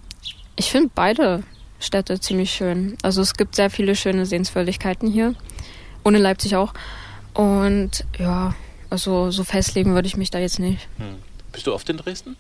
ich 0.56 0.70
finde 0.70 0.90
beide 0.94 1.42
Städte 1.80 2.20
ziemlich 2.20 2.50
schön. 2.50 2.96
Also 3.02 3.22
es 3.22 3.34
gibt 3.34 3.56
sehr 3.56 3.70
viele 3.70 3.96
schöne 3.96 4.26
Sehenswürdigkeiten 4.26 5.10
hier. 5.10 5.34
Ohne 6.04 6.18
Leipzig 6.18 6.56
auch. 6.56 6.74
Und 7.34 8.04
ja, 8.18 8.54
also 8.90 9.30
so 9.30 9.44
festlegen 9.44 9.94
würde 9.94 10.06
ich 10.06 10.16
mich 10.16 10.30
da 10.30 10.38
jetzt 10.38 10.58
nicht. 10.58 10.88
Hm. 10.98 11.16
Bist 11.50 11.66
du 11.66 11.74
oft 11.74 11.88
in 11.88 11.96
Dresden? 11.96 12.36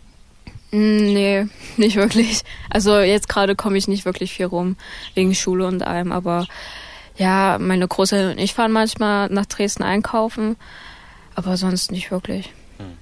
Mm, 0.72 1.12
nee, 1.12 1.46
nicht 1.76 1.96
wirklich. 1.96 2.42
Also 2.70 2.98
jetzt 2.98 3.28
gerade 3.28 3.54
komme 3.56 3.78
ich 3.78 3.88
nicht 3.88 4.04
wirklich 4.04 4.32
viel 4.32 4.46
rum, 4.46 4.76
wegen 5.14 5.34
Schule 5.34 5.66
und 5.66 5.82
allem. 5.82 6.12
Aber 6.12 6.46
ja, 7.16 7.58
meine 7.60 7.86
Großeltern 7.86 8.32
und 8.32 8.38
ich 8.38 8.54
fahren 8.54 8.72
manchmal 8.72 9.28
nach 9.28 9.46
Dresden 9.46 9.82
einkaufen, 9.82 10.56
aber 11.34 11.56
sonst 11.56 11.92
nicht 11.92 12.10
wirklich. 12.10 12.52
Hm. 12.78 12.96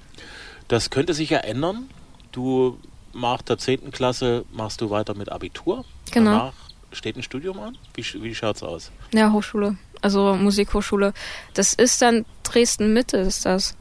Das 0.69 0.91
könnte 0.91 1.15
sich 1.15 1.31
ja 1.31 1.39
ändern. 1.39 1.89
Du 2.33 2.79
nach 3.13 3.43
der 3.43 3.59
10. 3.59 3.91
Klasse 3.91 4.45
machst 4.53 4.81
du 4.81 4.91
weiter 4.91 5.15
mit 5.15 5.31
Abitur. 5.31 5.85
Genau. 6.13 6.31
Danach 6.31 6.55
steht 6.93 7.17
ein 7.17 7.23
Studium 7.23 7.59
an. 7.59 7.79
Wie, 7.95 8.05
wie 8.23 8.31
es 8.31 8.63
aus? 8.63 8.91
Ja, 9.13 9.33
Hochschule 9.33 9.77
also 10.03 10.35
Musikhochschule. 10.35 11.13
Das 11.55 11.75
ist 11.75 12.03
dann 12.03 12.25
Dresden 12.43 12.93
Mitte, 12.93 13.19
ist 13.19 13.47
das. 13.47 13.77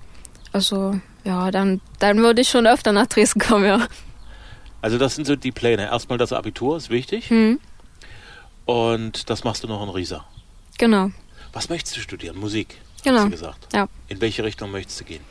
Also 0.52 1.00
ja, 1.24 1.52
dann, 1.52 1.82
dann 2.00 2.20
würde 2.20 2.42
ich 2.42 2.50
schon 2.50 2.68
öfter 2.68 2.92
nach 2.92 3.08
Dresden 3.08 3.40
kommen, 3.40 3.66
ja. 3.66 3.88
Also 4.82 4.98
das 4.98 5.16
sind 5.16 5.26
so 5.26 5.36
die 5.36 5.52
Pläne. 5.52 5.84
Erstmal 5.84 6.18
das 6.18 6.32
Abitur 6.32 6.78
ist 6.78 6.90
wichtig. 6.90 7.30
Mhm. 7.30 7.60
Und 8.66 9.30
das 9.30 9.44
machst 9.44 9.64
du 9.64 9.68
noch 9.68 9.84
in 9.84 9.90
Riesa. 9.90 10.26
Genau. 10.78 11.12
Was 11.52 11.70
möchtest 11.70 11.98
du 11.98 12.02
studieren? 12.02 12.38
Musik? 12.38 12.78
Genau. 13.04 13.20
Hast 13.20 13.26
du 13.26 13.32
gesagt. 13.32 13.74
Ja. 13.74 13.88
In 14.08 14.22
welche 14.22 14.44
Richtung 14.44 14.72
möchtest 14.72 15.02
du 15.02 15.06
gehen? 15.06 15.24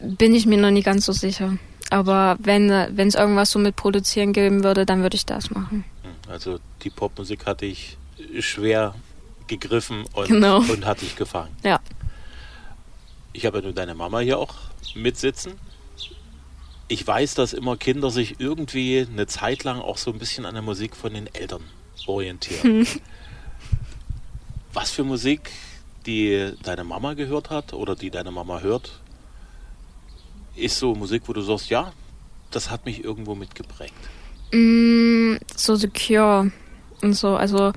Bin 0.00 0.34
ich 0.34 0.46
mir 0.46 0.58
noch 0.58 0.70
nie 0.70 0.82
ganz 0.82 1.04
so 1.04 1.12
sicher. 1.12 1.58
Aber 1.90 2.36
wenn 2.40 2.70
es 2.70 3.14
irgendwas 3.14 3.50
so 3.50 3.58
mit 3.58 3.76
Produzieren 3.76 4.32
geben 4.32 4.64
würde, 4.64 4.84
dann 4.84 5.02
würde 5.02 5.16
ich 5.16 5.26
das 5.26 5.50
machen. 5.50 5.84
Hm, 6.02 6.12
also 6.30 6.58
die 6.82 6.90
Popmusik 6.90 7.46
hatte 7.46 7.66
ich 7.66 7.96
schwer 8.40 8.94
gegriffen 9.46 10.04
und, 10.12 10.28
genau. 10.28 10.58
und 10.58 10.84
hat 10.84 11.00
dich 11.00 11.16
gefangen. 11.16 11.54
Ja. 11.62 11.80
Ich 13.32 13.46
habe 13.46 13.58
ja 13.58 13.64
nur 13.64 13.72
deine 13.72 13.94
Mama 13.94 14.20
hier 14.20 14.38
auch 14.38 14.54
mitsitzen. 14.94 15.54
Ich 16.88 17.06
weiß, 17.06 17.34
dass 17.34 17.52
immer 17.52 17.76
Kinder 17.76 18.10
sich 18.10 18.36
irgendwie 18.38 19.06
eine 19.10 19.26
Zeit 19.26 19.64
lang 19.64 19.80
auch 19.80 19.98
so 19.98 20.12
ein 20.12 20.18
bisschen 20.18 20.46
an 20.46 20.54
der 20.54 20.62
Musik 20.62 20.96
von 20.96 21.12
den 21.12 21.32
Eltern 21.34 21.62
orientieren. 22.06 22.86
Hm. 22.86 22.86
Was 24.72 24.90
für 24.90 25.04
Musik, 25.04 25.50
die 26.06 26.52
deine 26.62 26.84
Mama 26.84 27.14
gehört 27.14 27.50
hat 27.50 27.72
oder 27.72 27.94
die 27.94 28.10
deine 28.10 28.30
Mama 28.30 28.60
hört, 28.60 29.00
ist 30.56 30.78
so 30.78 30.94
Musik, 30.94 31.22
wo 31.26 31.32
du 31.32 31.42
sagst, 31.42 31.68
ja, 31.70 31.92
das 32.50 32.70
hat 32.70 32.86
mich 32.86 33.04
irgendwo 33.04 33.34
mitgeprägt? 33.34 33.94
Mm, 34.52 35.36
so 35.54 35.76
The 35.76 35.88
Cure 35.88 36.50
und 37.02 37.14
so. 37.14 37.36
Also 37.36 37.72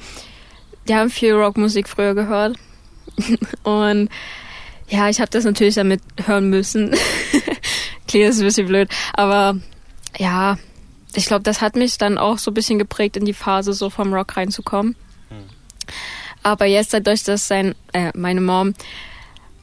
die 0.88 0.96
haben 0.96 1.10
viel 1.10 1.34
Rockmusik 1.34 1.88
früher 1.88 2.16
gehört. 2.16 2.58
Und 3.64 4.10
ja, 4.92 5.10
ich 5.10 5.22
habe 5.22 5.32
das 5.32 5.46
natürlich 5.46 5.76
damit 5.76 6.02
hören 6.26 6.50
müssen. 6.50 6.92
Klingt 8.08 8.26
jetzt 8.26 8.40
ein 8.40 8.46
bisschen 8.46 8.68
blöd. 8.68 8.90
Aber 9.14 9.58
ja, 10.18 10.58
ich 11.16 11.26
glaube, 11.26 11.44
das 11.44 11.62
hat 11.62 11.76
mich 11.76 11.98
dann 11.98 12.18
auch 12.18 12.38
so 12.38 12.52
ein 12.52 12.54
bisschen 12.54 12.78
geprägt, 12.78 13.16
in 13.16 13.26
die 13.26 13.34
Phase 13.34 13.74
so 13.74 13.90
vom 13.90 14.14
Rock 14.14 14.36
reinzukommen. 14.36 14.96
Hm. 15.30 15.44
Aber 16.44 16.66
jetzt 16.66 16.94
dadurch, 16.94 17.24
dass 17.24 17.48
sein, 17.48 17.74
äh, 17.94 18.12
meine 18.16 18.42
Mom 18.42 18.74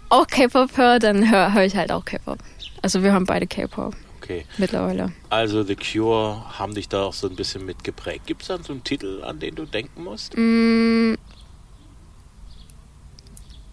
auch 0.08 0.26
K-Pop 0.26 0.78
hört, 0.78 1.02
dann 1.02 1.30
höre 1.30 1.52
hör 1.52 1.64
ich 1.64 1.76
halt 1.76 1.92
auch 1.92 2.06
K-Pop. 2.06 2.38
Also 2.80 3.02
wir 3.02 3.12
haben 3.12 3.26
beide 3.26 3.46
K-Pop. 3.46 3.94
Okay. 4.22 4.46
Mittlerweile. 4.56 5.12
Also 5.28 5.62
The 5.62 5.76
Cure 5.76 6.58
haben 6.58 6.74
dich 6.74 6.88
da 6.88 7.02
auch 7.02 7.12
so 7.12 7.28
ein 7.28 7.36
bisschen 7.36 7.66
mitgeprägt. 7.66 8.26
Gibt 8.26 8.42
es 8.42 8.48
dann 8.48 8.62
so 8.62 8.72
einen 8.72 8.84
Titel, 8.84 9.22
an 9.24 9.40
den 9.40 9.54
du 9.54 9.64
denken 9.64 10.04
musst? 10.04 10.34
Mm, 10.36 11.14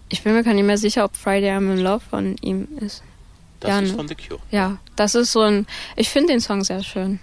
ich 0.08 0.22
bin 0.22 0.34
mir 0.34 0.44
gar 0.44 0.54
nicht 0.54 0.64
mehr 0.64 0.78
sicher, 0.78 1.04
ob 1.04 1.16
Friday 1.16 1.50
I'm 1.50 1.72
in 1.72 1.78
Love 1.78 2.00
von 2.08 2.36
ihm 2.40 2.68
ist. 2.80 3.02
Das 3.60 3.70
ja, 3.70 3.80
ist 3.80 3.90
ne? 3.90 3.96
von 3.96 4.08
The 4.08 4.14
Cure. 4.14 4.40
Ja, 4.50 4.78
das 4.96 5.14
ist 5.14 5.32
so 5.32 5.40
ein. 5.40 5.66
Ich 5.96 6.10
finde 6.10 6.32
den 6.32 6.40
Song 6.40 6.62
sehr 6.62 6.82
schön. 6.82 7.20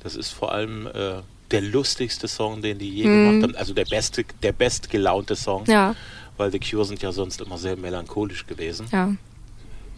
Das 0.00 0.14
ist 0.14 0.30
vor 0.30 0.52
allem 0.52 0.86
äh, 0.86 1.22
der 1.50 1.60
lustigste 1.62 2.28
Song, 2.28 2.62
den 2.62 2.78
die 2.78 2.88
je 2.88 3.06
mm. 3.06 3.10
gemacht 3.10 3.42
haben. 3.42 3.56
Also 3.56 3.74
der 3.74 3.84
beste, 3.84 4.24
der 4.42 4.52
bestgelaunte 4.52 5.34
Song. 5.34 5.64
Ja. 5.66 5.94
Weil 6.36 6.52
The 6.52 6.60
Cure 6.60 6.84
sind 6.84 7.02
ja 7.02 7.12
sonst 7.12 7.40
immer 7.40 7.58
sehr 7.58 7.76
melancholisch 7.76 8.46
gewesen. 8.46 8.86
Ja 8.92 9.12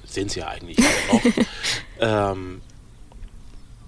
sind 0.09 0.31
sie 0.31 0.41
ja 0.41 0.49
eigentlich 0.49 0.79
auch 1.11 1.23
ähm, 2.01 2.61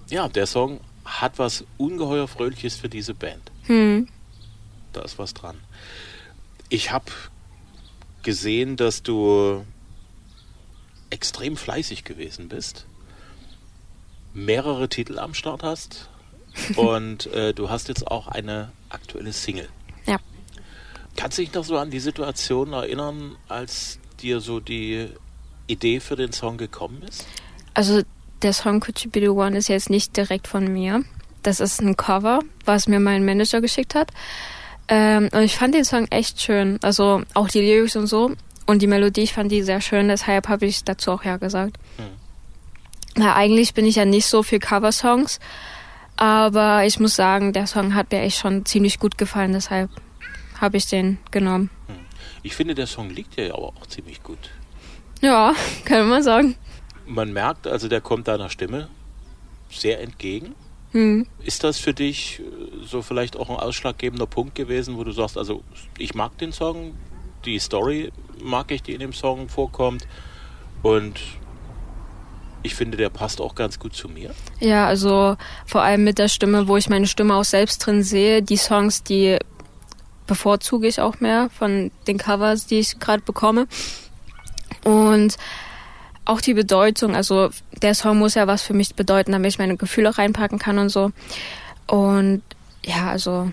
ja, 0.09 0.27
der 0.27 0.45
Song 0.45 0.79
hat 1.05 1.39
was 1.39 1.65
ungeheuer 1.77 2.27
Fröhliches 2.27 2.75
für 2.75 2.89
diese 2.89 3.13
Band. 3.13 3.51
Hm. 3.63 4.07
Da 4.93 5.01
ist 5.01 5.17
was 5.17 5.33
dran. 5.33 5.57
Ich 6.69 6.91
habe 6.91 7.05
gesehen, 8.23 8.77
dass 8.77 9.03
du 9.03 9.65
extrem 11.09 11.57
fleißig 11.57 12.03
gewesen 12.03 12.49
bist, 12.49 12.85
mehrere 14.33 14.89
Titel 14.89 15.19
am 15.19 15.33
Start 15.33 15.63
hast 15.63 16.09
und 16.75 17.27
äh, 17.27 17.53
du 17.53 17.69
hast 17.69 17.87
jetzt 17.87 18.07
auch 18.07 18.27
eine 18.27 18.71
aktuelle 18.89 19.33
Single. 19.33 19.69
Ja. 20.05 20.17
Kannst 21.15 21.37
du 21.37 21.43
dich 21.43 21.53
noch 21.53 21.63
so 21.63 21.77
an 21.77 21.91
die 21.91 21.99
Situation 21.99 22.73
erinnern, 22.73 23.35
als 23.47 23.99
dir 24.21 24.39
so 24.39 24.59
die 24.59 25.09
Idee 25.67 25.99
für 25.99 26.15
den 26.15 26.31
Song 26.31 26.57
gekommen 26.57 27.03
ist? 27.03 27.25
Also 27.73 28.01
der 28.41 28.53
Song 28.53 28.79
Could 28.79 28.99
You 28.99 29.09
Be 29.09 29.19
The 29.19 29.29
One 29.29 29.57
ist 29.57 29.67
jetzt 29.67 29.89
nicht 29.89 30.15
direkt 30.17 30.47
von 30.47 30.71
mir. 30.71 31.03
Das 31.43 31.59
ist 31.59 31.81
ein 31.81 31.97
Cover, 31.97 32.41
was 32.65 32.87
mir 32.87 32.99
mein 32.99 33.25
Manager 33.25 33.61
geschickt 33.61 33.95
hat. 33.95 34.11
Ähm, 34.93 35.29
und 35.31 35.41
ich 35.43 35.55
fand 35.55 35.73
den 35.73 35.85
Song 35.85 36.05
echt 36.09 36.41
schön. 36.41 36.77
Also 36.81 37.21
auch 37.33 37.47
die 37.47 37.61
Lyrics 37.61 37.95
und 37.95 38.07
so. 38.07 38.33
Und 38.65 38.81
die 38.81 38.87
Melodie, 38.87 39.21
ich 39.21 39.33
fand 39.33 39.49
die 39.49 39.63
sehr 39.63 39.79
schön, 39.79 40.09
deshalb 40.09 40.49
habe 40.49 40.65
ich 40.65 40.83
dazu 40.83 41.11
auch 41.11 41.23
ja 41.23 41.37
gesagt. 41.37 41.77
Hm. 41.97 42.05
Na, 43.15 43.35
eigentlich 43.35 43.73
bin 43.73 43.85
ich 43.85 43.95
ja 43.95 44.05
nicht 44.05 44.25
so 44.25 44.43
für 44.43 44.59
Cover-Songs, 44.59 45.39
aber 46.15 46.85
ich 46.85 46.99
muss 46.99 47.15
sagen, 47.15 47.53
der 47.53 47.67
Song 47.67 47.95
hat 47.95 48.11
mir 48.11 48.21
echt 48.21 48.37
schon 48.37 48.65
ziemlich 48.65 48.99
gut 48.99 49.17
gefallen, 49.17 49.53
deshalb 49.53 49.89
habe 50.59 50.77
ich 50.77 50.85
den 50.87 51.17
genommen. 51.31 51.69
Hm. 51.87 51.95
Ich 52.43 52.55
finde, 52.55 52.75
der 52.75 52.87
Song 52.87 53.09
liegt 53.09 53.35
ja 53.37 53.53
aber 53.53 53.69
auch 53.69 53.87
ziemlich 53.87 54.21
gut. 54.23 54.51
Ja, 55.21 55.53
kann 55.85 56.07
man 56.07 56.21
sagen. 56.21 56.55
Man 57.05 57.33
merkt 57.33 57.65
also, 57.65 57.87
der 57.87 58.01
kommt 58.01 58.27
deiner 58.27 58.49
Stimme 58.49 58.89
sehr 59.69 60.01
entgegen. 60.01 60.53
Hm. 60.91 61.25
Ist 61.43 61.63
das 61.63 61.77
für 61.77 61.93
dich 61.93 62.39
äh, 62.39 62.85
so 62.85 63.01
vielleicht 63.01 63.37
auch 63.37 63.49
ein 63.49 63.55
ausschlaggebender 63.55 64.27
Punkt 64.27 64.55
gewesen, 64.55 64.97
wo 64.97 65.03
du 65.03 65.11
sagst, 65.11 65.37
also 65.37 65.63
ich 65.97 66.13
mag 66.15 66.37
den 66.37 66.51
Song, 66.51 66.93
die 67.45 67.59
Story 67.59 68.11
mag 68.43 68.71
ich, 68.71 68.83
die 68.83 68.93
in 68.93 68.99
dem 68.99 69.13
Song 69.13 69.47
vorkommt 69.49 70.07
und 70.83 71.19
ich 72.63 72.75
finde, 72.75 72.97
der 72.97 73.09
passt 73.09 73.41
auch 73.41 73.55
ganz 73.55 73.79
gut 73.79 73.95
zu 73.95 74.07
mir. 74.07 74.35
Ja, 74.59 74.85
also 74.85 75.35
vor 75.65 75.81
allem 75.81 76.03
mit 76.03 76.19
der 76.19 76.27
Stimme, 76.27 76.67
wo 76.67 76.77
ich 76.77 76.89
meine 76.89 77.07
Stimme 77.07 77.35
auch 77.35 77.43
selbst 77.43 77.79
drin 77.79 78.03
sehe. 78.03 78.43
Die 78.43 78.57
Songs, 78.57 79.03
die 79.03 79.39
bevorzuge 80.27 80.87
ich 80.87 81.01
auch 81.01 81.19
mehr 81.19 81.49
von 81.49 81.91
den 82.07 82.17
Covers, 82.17 82.67
die 82.67 82.79
ich 82.79 82.99
gerade 82.99 83.23
bekomme. 83.23 83.67
Und 84.83 85.37
auch 86.25 86.41
die 86.41 86.53
Bedeutung, 86.53 87.15
also 87.15 87.49
der 87.81 87.95
Song 87.95 88.19
muss 88.19 88.35
ja 88.35 88.47
was 88.47 88.63
für 88.63 88.73
mich 88.73 88.95
bedeuten, 88.95 89.31
damit 89.31 89.51
ich 89.51 89.59
meine 89.59 89.77
Gefühle 89.77 90.17
reinpacken 90.17 90.59
kann 90.59 90.77
und 90.77 90.89
so. 90.89 91.11
Und 91.87 92.41
ja, 92.85 93.09
also 93.09 93.51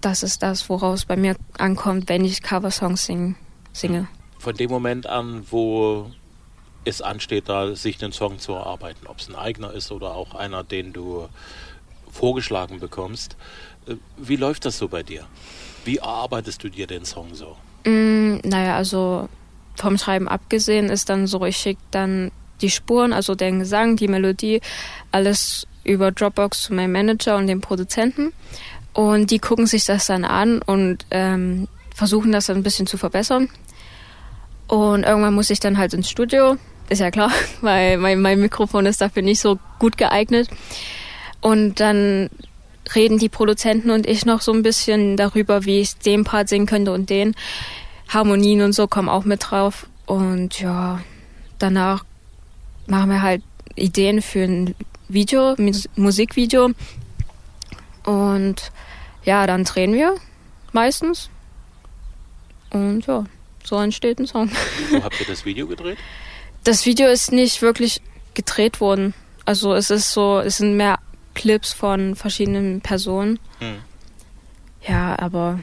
das 0.00 0.22
ist 0.22 0.42
das, 0.42 0.68
woraus 0.68 1.04
bei 1.04 1.16
mir 1.16 1.36
ankommt, 1.58 2.08
wenn 2.08 2.24
ich 2.24 2.42
Coversongs 2.42 3.04
sing, 3.06 3.36
singe. 3.72 4.08
Von 4.38 4.54
dem 4.54 4.70
Moment 4.70 5.06
an, 5.06 5.44
wo 5.50 6.10
es 6.84 7.02
ansteht, 7.02 7.48
da 7.48 7.74
sich 7.74 8.02
einen 8.02 8.12
Song 8.12 8.38
zu 8.38 8.52
erarbeiten, 8.52 9.06
ob 9.06 9.18
es 9.18 9.28
ein 9.28 9.34
eigener 9.34 9.72
ist 9.72 9.90
oder 9.90 10.12
auch 10.12 10.34
einer, 10.34 10.62
den 10.62 10.92
du 10.92 11.28
vorgeschlagen 12.10 12.80
bekommst. 12.80 13.36
Äh, 13.86 13.96
wie 14.16 14.36
läuft 14.36 14.64
das 14.64 14.78
so 14.78 14.88
bei 14.88 15.02
dir? 15.02 15.24
Wie 15.84 15.98
erarbeitest 15.98 16.62
du 16.62 16.68
dir 16.68 16.86
den 16.86 17.04
Song 17.04 17.34
so? 17.34 17.56
Mm, 17.84 18.38
naja, 18.44 18.76
also 18.76 19.28
vom 19.76 19.98
Schreiben 19.98 20.28
abgesehen 20.28 20.88
ist 20.88 21.08
dann 21.08 21.26
so, 21.26 21.44
ich 21.44 21.56
schicke 21.56 21.80
dann 21.90 22.30
die 22.60 22.70
Spuren, 22.70 23.12
also 23.12 23.34
den 23.34 23.58
Gesang, 23.58 23.96
die 23.96 24.08
Melodie, 24.08 24.60
alles 25.12 25.66
über 25.84 26.10
Dropbox 26.10 26.64
zu 26.64 26.74
meinem 26.74 26.92
Manager 26.92 27.36
und 27.36 27.46
dem 27.46 27.60
Produzenten. 27.60 28.32
Und 28.92 29.30
die 29.30 29.38
gucken 29.38 29.66
sich 29.66 29.84
das 29.84 30.06
dann 30.06 30.24
an 30.24 30.62
und 30.62 31.04
ähm, 31.10 31.68
versuchen 31.94 32.32
das 32.32 32.46
dann 32.46 32.56
ein 32.56 32.62
bisschen 32.62 32.86
zu 32.86 32.96
verbessern. 32.96 33.50
Und 34.68 35.04
irgendwann 35.04 35.34
muss 35.34 35.50
ich 35.50 35.60
dann 35.60 35.78
halt 35.78 35.94
ins 35.94 36.10
Studio, 36.10 36.56
ist 36.88 37.00
ja 37.00 37.10
klar, 37.10 37.30
weil 37.60 37.98
mein, 37.98 38.20
mein 38.20 38.40
Mikrofon 38.40 38.86
ist 38.86 39.00
dafür 39.00 39.22
nicht 39.22 39.40
so 39.40 39.58
gut 39.78 39.96
geeignet. 39.98 40.48
Und 41.40 41.78
dann 41.78 42.30
reden 42.94 43.18
die 43.18 43.28
Produzenten 43.28 43.90
und 43.90 44.06
ich 44.06 44.24
noch 44.24 44.40
so 44.40 44.52
ein 44.52 44.62
bisschen 44.62 45.16
darüber, 45.16 45.64
wie 45.64 45.80
ich 45.80 45.96
den 45.98 46.24
Part 46.24 46.48
singen 46.48 46.66
könnte 46.66 46.92
und 46.92 47.10
den. 47.10 47.34
Harmonien 48.08 48.62
und 48.62 48.72
so 48.72 48.86
kommen 48.86 49.08
auch 49.08 49.24
mit 49.24 49.50
drauf. 49.50 49.86
Und 50.06 50.60
ja, 50.60 51.00
danach 51.58 52.04
machen 52.86 53.10
wir 53.10 53.22
halt 53.22 53.42
Ideen 53.74 54.22
für 54.22 54.44
ein 54.44 54.74
Video, 55.08 55.56
Musikvideo. 55.96 56.70
Und 58.04 58.72
ja, 59.24 59.46
dann 59.46 59.64
drehen 59.64 59.92
wir 59.92 60.14
meistens. 60.72 61.30
Und 62.70 63.06
ja, 63.06 63.24
so 63.64 63.76
entsteht 63.76 64.18
ein 64.18 64.26
Song. 64.26 64.50
Wo 64.90 65.02
habt 65.02 65.20
ihr 65.20 65.26
das 65.26 65.44
Video 65.44 65.66
gedreht? 65.66 65.98
Das 66.64 66.86
Video 66.86 67.08
ist 67.08 67.32
nicht 67.32 67.62
wirklich 67.62 68.00
gedreht 68.34 68.80
worden. 68.80 69.14
Also 69.44 69.74
es 69.74 69.90
ist 69.90 70.12
so, 70.12 70.40
es 70.40 70.58
sind 70.58 70.76
mehr 70.76 70.98
Clips 71.34 71.72
von 71.72 72.16
verschiedenen 72.16 72.80
Personen. 72.80 73.38
Hm. 73.58 73.76
Ja, 74.86 75.18
aber 75.18 75.60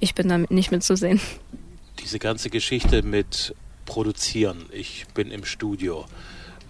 ich 0.00 0.14
bin 0.14 0.28
damit 0.28 0.50
nicht 0.50 0.70
mitzusehen. 0.70 1.20
Diese 2.02 2.18
ganze 2.18 2.50
Geschichte 2.50 3.02
mit 3.02 3.54
Produzieren, 3.84 4.66
ich 4.72 5.06
bin 5.14 5.30
im 5.30 5.44
Studio, 5.44 6.06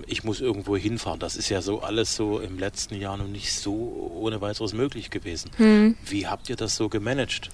ich 0.07 0.25
muss 0.25 0.41
irgendwo 0.41 0.77
hinfahren, 0.77 1.21
das 1.21 1.37
ist 1.37 1.49
ja 1.49 1.63
so 1.63 1.83
alles 1.83 2.17
so 2.17 2.41
im 2.41 2.59
letzten 2.59 2.97
Jahr 2.97 3.17
noch 3.17 3.27
nicht 3.27 3.53
so 3.53 4.13
ohne 4.15 4.41
weiteres 4.41 4.73
möglich 4.73 5.11
gewesen. 5.11 5.51
Hm. 5.57 5.97
Wie 6.05 6.27
habt 6.27 6.49
ihr 6.49 6.57
das 6.57 6.77
so 6.77 6.89
gemanagt? 6.89 7.51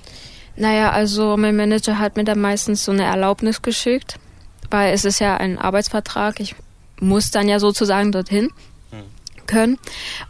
Naja, 0.57 0.91
also 0.91 1.37
mein 1.37 1.57
Manager 1.57 1.99
hat 1.99 2.17
mir 2.17 2.25
dann 2.25 2.41
meistens 2.41 2.85
so 2.85 2.93
eine 2.93 3.05
Erlaubnis 3.05 3.61
geschickt, 3.61 4.19
weil 4.71 4.95
es 4.95 5.05
ist 5.05 5.19
ja 5.19 5.37
ein 5.37 5.59
Arbeitsvertrag. 5.59 6.41
Ich 6.41 6.55
muss 7.01 7.31
dann 7.31 7.49
ja 7.49 7.59
sozusagen 7.59 8.13
dorthin 8.13 8.51
hm. 8.91 9.03
können. 9.47 9.79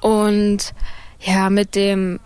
Und 0.00 0.74
ja, 1.20 1.48
mit 1.50 1.74
dem 1.74 2.18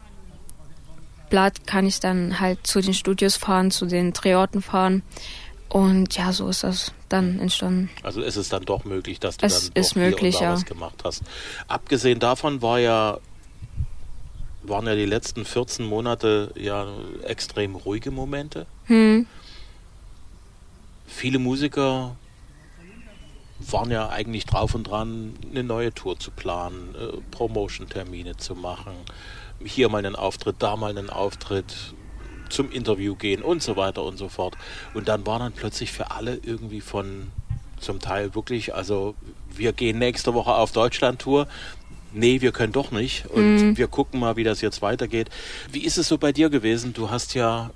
Blatt 1.30 1.66
kann 1.66 1.87
ich 1.87 2.00
dann 2.00 2.40
halt 2.40 2.66
zu 2.66 2.80
den 2.80 2.94
Studios 2.94 3.37
fahren, 3.37 3.70
zu 3.70 3.87
den 3.87 4.12
Drehorten 4.12 4.60
fahren. 4.60 5.02
Und 5.68 6.16
ja, 6.16 6.32
so 6.32 6.49
ist 6.49 6.64
das 6.64 6.92
dann 7.08 7.38
entstanden. 7.38 7.90
Also 8.02 8.20
ist 8.20 8.37
es 8.37 8.49
dann 8.49 8.64
doch 8.64 8.84
möglich, 8.84 9.20
dass 9.20 9.37
du 9.37 9.46
es 9.46 9.70
dann 9.72 9.80
ist 9.82 9.94
möglich, 9.94 10.40
ja. 10.40 10.52
was 10.52 10.64
gemacht 10.64 11.02
hast. 11.04 11.22
Abgesehen 11.68 12.18
davon 12.18 12.60
war 12.60 12.80
ja 12.80 13.18
waren 14.62 14.87
ja 14.87 14.94
die 14.94 15.06
letzten 15.06 15.44
14 15.44 15.87
Monate 15.87 16.52
ja 16.54 16.87
extrem 17.25 17.76
ruhige 17.76 18.10
Momente. 18.10 18.66
Hm. 18.87 19.26
Viele 21.06 21.38
Musiker 21.38 22.16
waren 23.58 23.90
ja 23.90 24.08
eigentlich 24.08 24.46
drauf 24.46 24.75
und 24.75 24.84
dran, 24.84 25.34
eine 25.50 25.64
neue 25.64 25.92
Tour 25.92 26.18
zu 26.18 26.30
planen, 26.30 26.94
äh, 26.94 27.20
Promotion-Termine 27.30 28.37
zu 28.37 28.54
machen, 28.54 28.92
hier 29.64 29.88
mal 29.88 29.99
einen 29.99 30.17
Auftritt, 30.17 30.57
da 30.59 30.76
mal 30.76 30.97
einen 30.97 31.11
Auftritt, 31.11 31.94
zum 32.51 32.70
Interview 32.70 33.14
gehen 33.14 33.42
und 33.42 33.62
so 33.62 33.77
weiter 33.77 34.03
und 34.03 34.16
so 34.16 34.29
fort. 34.29 34.57
Und 34.92 35.09
dann 35.09 35.27
war 35.27 35.38
dann 35.38 35.53
plötzlich 35.53 35.92
für 35.92 36.11
alle 36.11 36.40
irgendwie 36.42 36.81
von 36.81 37.29
zum 37.79 37.99
Teil 37.99 38.35
wirklich, 38.35 38.75
also 38.75 39.14
wir 39.55 39.73
gehen 39.73 39.99
nächste 39.99 40.35
Woche 40.35 40.53
auf 40.53 40.73
Deutschland-Tour, 40.73 41.46
nee, 42.12 42.40
wir 42.40 42.53
können 42.53 42.73
doch 42.73 42.90
nicht 42.90 43.27
und 43.27 43.57
mhm. 43.57 43.79
wir 43.79 43.87
gucken 43.87 44.20
mal, 44.20 44.37
wie 44.37 44.44
das 44.44 44.61
jetzt 44.61 44.83
weitergeht. 44.83 45.31
Wie 45.73 45.85
ist 45.85 45.96
es 45.96 46.09
so 46.09 46.18
bei 46.18 46.33
dir 46.33 46.51
gewesen? 46.51 46.92
Du 46.92 47.11
hast 47.11 47.35
ja 47.35 47.70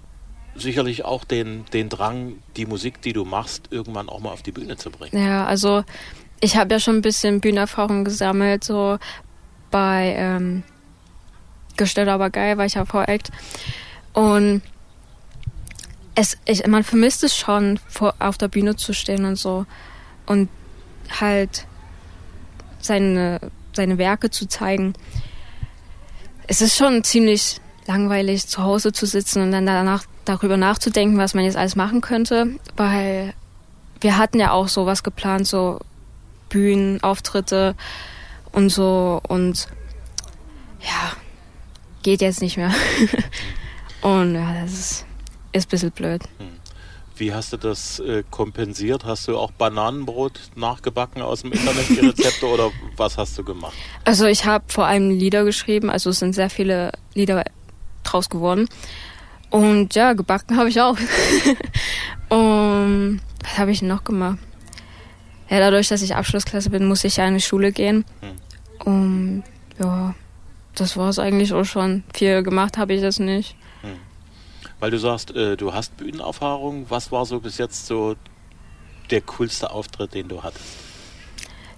sicherlich 0.57 1.05
auch 1.05 1.25
den, 1.25 1.65
den 1.73 1.89
Drang, 1.89 2.35
die 2.57 2.67
Musik, 2.67 3.01
die 3.01 3.13
du 3.13 3.25
machst, 3.25 3.69
irgendwann 3.71 4.09
auch 4.09 4.21
mal 4.21 4.31
auf 4.31 4.43
die 4.43 4.53
Bühne 4.53 4.77
zu 4.77 4.91
bringen. 4.91 5.25
Ja, 5.25 5.47
also 5.47 5.85
ich 6.41 6.57
habe 6.57 6.75
ja 6.75 6.81
schon 6.81 6.97
ein 6.97 7.03
bisschen 7.03 7.41
Bühnenerfahrung 7.41 8.05
gesammelt, 8.05 8.63
so 8.63 8.99
bei 9.71 10.15
ähm, 10.17 10.63
Gestellt 11.77 12.09
aber 12.09 12.31
geil, 12.31 12.59
war 12.59 12.67
ich 12.67 12.75
ja 12.75 12.85
Voract. 12.85 13.31
Und 14.13 14.63
es, 16.15 16.39
ich, 16.45 16.67
man 16.67 16.85
vermisst 16.85 17.25
es 17.25 17.37
schon, 17.37 17.81
vor, 17.89 18.15
auf 18.19 18.39
der 18.39 18.49
Bühne 18.49 18.77
zu 18.77 18.93
stehen 18.93 19.25
und 19.25 19.37
so. 19.37 19.67
Und 20.27 20.49
halt 21.21 21.67
seine 22.81 23.41
seine 23.77 23.99
Werke 23.99 24.31
zu 24.31 24.47
zeigen. 24.47 24.95
Es 26.47 26.61
ist 26.61 26.77
schon 26.77 27.05
ziemlich 27.05 27.61
langweilig, 27.87 28.47
zu 28.47 28.63
Hause 28.63 28.93
zu 28.93 29.07
sitzen 29.07 29.43
und 29.43 29.53
dann 29.53 29.67
danach 29.67 30.05
darüber 30.25 30.57
nachzudenken, 30.57 31.19
was 31.19 31.35
man 31.35 31.45
jetzt 31.45 31.57
alles 31.57 31.77
machen 31.77 32.01
könnte, 32.01 32.59
weil 32.77 33.35
wir 34.01 34.17
hatten 34.17 34.41
ja 34.41 34.53
auch 34.53 34.69
sowas 34.69 35.03
geplant, 35.03 35.47
so 35.47 35.81
Bühnen, 36.49 37.03
Auftritte 37.03 37.75
und 38.53 38.71
so 38.71 39.21
und 39.29 39.69
ja, 40.81 41.13
geht 42.05 42.21
jetzt 42.21 42.41
nicht 42.41 42.57
mehr. 42.57 42.71
und 44.03 44.37
ja, 44.37 44.55
das 44.63 44.73
ist, 44.73 45.07
ist 45.53 45.67
ein 45.67 45.71
bisschen 45.71 45.91
blöd. 45.91 46.23
Hm. 46.39 46.49
Wie 47.17 47.33
hast 47.33 47.53
du 47.53 47.57
das 47.57 48.01
äh, 48.01 48.25
kompensiert? 48.31 49.05
Hast 49.05 49.29
du 49.29 49.39
auch 49.39 49.53
Bananenbrot 49.53 50.41
nachgebacken 50.57 51.23
aus 51.23 51.43
dem 51.43 51.53
Internet, 51.53 51.89
die 51.89 52.01
Rezepte, 52.01 52.47
oder 52.53 52.71
was 52.97 53.19
hast 53.19 53.39
du 53.39 53.45
gemacht? 53.45 53.75
Also 54.05 54.27
ich 54.27 54.45
habe 54.45 54.65
vor 54.69 54.87
allem 54.87 55.11
Lieder 55.11 55.45
geschrieben, 55.45 55.91
also 55.91 56.11
es 56.11 56.19
sind 56.19 56.35
sehr 56.35 56.51
viele 56.51 56.93
Lieder 57.15 57.45
draus 58.03 58.29
geworden. 58.29 58.69
Und 59.51 59.95
ja, 59.95 60.13
gebacken 60.13 60.57
habe 60.57 60.69
ich 60.69 60.81
auch. 60.81 60.99
Und 62.29 63.21
was 63.41 63.59
habe 63.59 63.71
ich 63.71 63.83
noch 63.83 64.03
gemacht? 64.03 64.39
Ja, 65.49 65.61
dadurch, 65.61 65.89
dass 65.89 66.03
ich 66.03 66.17
Abschlussklasse 66.17 66.71
bin, 66.71 66.87
muss 66.87 67.05
ich 67.05 67.17
ja 67.17 67.29
in 67.29 67.35
die 67.35 67.41
Schule 67.41 67.71
gehen. 67.71 68.05
Hm. 68.21 68.93
Und 68.93 69.45
ja, 69.79 70.15
das 70.75 70.97
war 70.97 71.09
es 71.09 71.19
eigentlich 71.19 71.53
auch 71.53 71.65
schon. 71.65 72.05
Viel 72.13 72.43
gemacht 72.43 72.79
habe 72.79 72.95
ich 72.95 73.01
das 73.01 73.19
nicht. 73.19 73.57
Weil 74.81 74.91
du 74.91 74.99
sagst, 74.99 75.35
äh, 75.35 75.57
du 75.57 75.73
hast 75.73 75.97
Bühnenerfahrung. 75.97 76.87
Was 76.91 77.11
war 77.11 77.25
so 77.25 77.41
bis 77.41 77.57
jetzt 77.57 77.87
so 77.87 78.17
der 79.11 79.23
coolste 79.23 79.71
Auftritt, 79.71 80.13
den 80.13 80.29
du 80.29 80.43
hattest? 80.43 80.65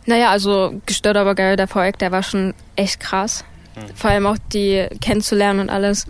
Naja, 0.06 0.30
also 0.30 0.80
gestört 0.86 1.16
aber 1.16 1.36
geil, 1.36 1.56
der 1.56 1.68
Projekt, 1.68 2.00
der 2.00 2.12
war 2.12 2.24
schon 2.24 2.52
echt 2.74 2.98
krass. 2.98 3.44
Hm. 3.74 3.84
Vor 3.94 4.10
allem 4.10 4.26
auch 4.26 4.38
die 4.52 4.88
kennenzulernen 5.00 5.60
und 5.60 5.70
alles. 5.70 6.06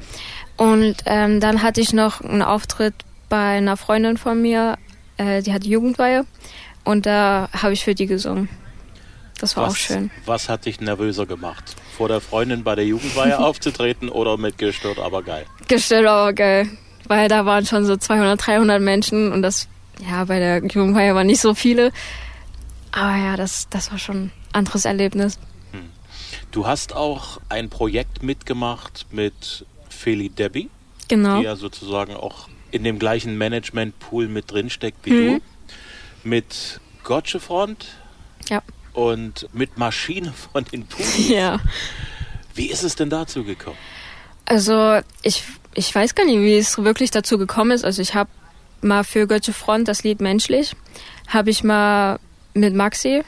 Und 0.57 0.97
ähm, 1.05 1.41
dann 1.41 1.63
hatte 1.63 1.81
ich 1.81 1.93
noch 1.93 2.21
einen 2.21 2.41
Auftritt 2.43 2.95
bei 3.29 3.59
einer 3.59 3.77
Freundin 3.77 4.17
von 4.17 4.41
mir, 4.41 4.79
äh, 5.17 5.43
die 5.43 5.53
hatte 5.53 5.69
Jugendweihe. 5.69 6.25
Und 6.85 7.05
da 7.05 7.49
habe 7.53 7.73
ich 7.73 7.85
für 7.85 7.95
die 7.95 8.07
gesungen. 8.07 8.49
Das 9.41 9.57
war 9.57 9.65
was, 9.65 9.73
auch 9.73 9.77
schön. 9.77 10.11
Was 10.25 10.49
hat 10.49 10.65
dich 10.65 10.81
nervöser 10.81 11.27
gemacht? 11.27 11.77
Vor 11.97 12.09
der 12.09 12.21
Freundin 12.21 12.65
bei 12.65 12.75
der 12.75 12.87
Jugendweihe 12.87 13.39
aufzutreten 13.45 14.09
oder 14.09 14.37
mit 14.39 14.59
gestört 14.59 14.99
aber 14.99 15.23
geil? 15.23 15.47
Gestört 15.69 16.07
aber 16.07 16.33
geil 16.33 16.71
weil 17.09 17.29
da 17.29 17.47
waren 17.47 17.67
schon 17.67 17.85
so 17.85 17.97
200, 17.97 18.47
300 18.47 18.81
Menschen 18.81 19.33
und 19.33 19.43
das, 19.43 19.69
ja, 20.07 20.25
bei 20.25 20.39
der 20.39 20.59
Jugendfeier 20.59 21.15
waren 21.15 21.27
nicht 21.27 21.41
so 21.41 21.55
viele. 21.55 21.93
Aber 22.93 23.17
ja, 23.17 23.37
das, 23.37 23.69
das 23.69 23.91
war 23.91 23.99
schon 23.99 24.17
ein 24.17 24.33
anderes 24.53 24.85
Erlebnis. 24.85 25.39
Hm. 25.73 25.91
Du 26.51 26.67
hast 26.67 26.95
auch 26.95 27.41
ein 27.49 27.69
Projekt 27.69 28.23
mitgemacht 28.23 29.07
mit 29.11 29.67
Feli 29.89 30.29
Debbie, 30.29 30.71
genau. 31.09 31.39
die 31.39 31.45
ja 31.45 31.57
sozusagen 31.57 32.15
auch 32.15 32.49
in 32.71 32.85
dem 32.85 32.99
gleichen 32.99 33.39
Management-Pool 33.39 34.29
mit 34.29 34.51
drinsteckt 34.51 34.99
wie 35.05 35.11
hm. 35.11 35.27
du. 35.27 35.41
Mit 36.29 36.81
Gotcha 37.05 37.39
Front 37.39 37.87
ja. 38.49 38.63
Und 38.97 39.47
mit 39.53 39.77
Maschine 39.77 40.33
von 40.33 40.65
den 40.65 40.87
Pools. 40.87 41.19
Ja. 41.29 41.61
Wie 42.55 42.67
ist 42.71 42.83
es 42.83 42.97
denn 42.97 43.11
dazu 43.11 43.45
gekommen? 43.45 43.77
Also 44.47 45.01
ich 45.23 45.45
ich 45.75 45.95
weiß 45.95 46.15
gar 46.15 46.25
nicht, 46.25 46.41
wie 46.41 46.57
es 46.57 46.79
wirklich 46.79 47.11
dazu 47.11 47.37
gekommen 47.37 47.73
ist. 47.73 47.85
Also 47.85 48.01
ich 48.01 48.15
habe 48.15 48.31
mal 48.81 49.05
für 49.05 49.27
Götze 49.27 49.53
Front 49.53 49.89
das 49.89 50.03
Lied 50.05 50.23
Menschlich, 50.23 50.75
habe 51.29 51.51
ich 51.51 51.63
mal 51.63 52.19
mit 52.55 52.75
Maxi 52.75 53.23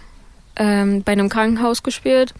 ähm, 0.57 1.03
bei 1.03 1.13
einem 1.13 1.29
Krankenhaus 1.29 1.83
gespielt. 1.83 2.33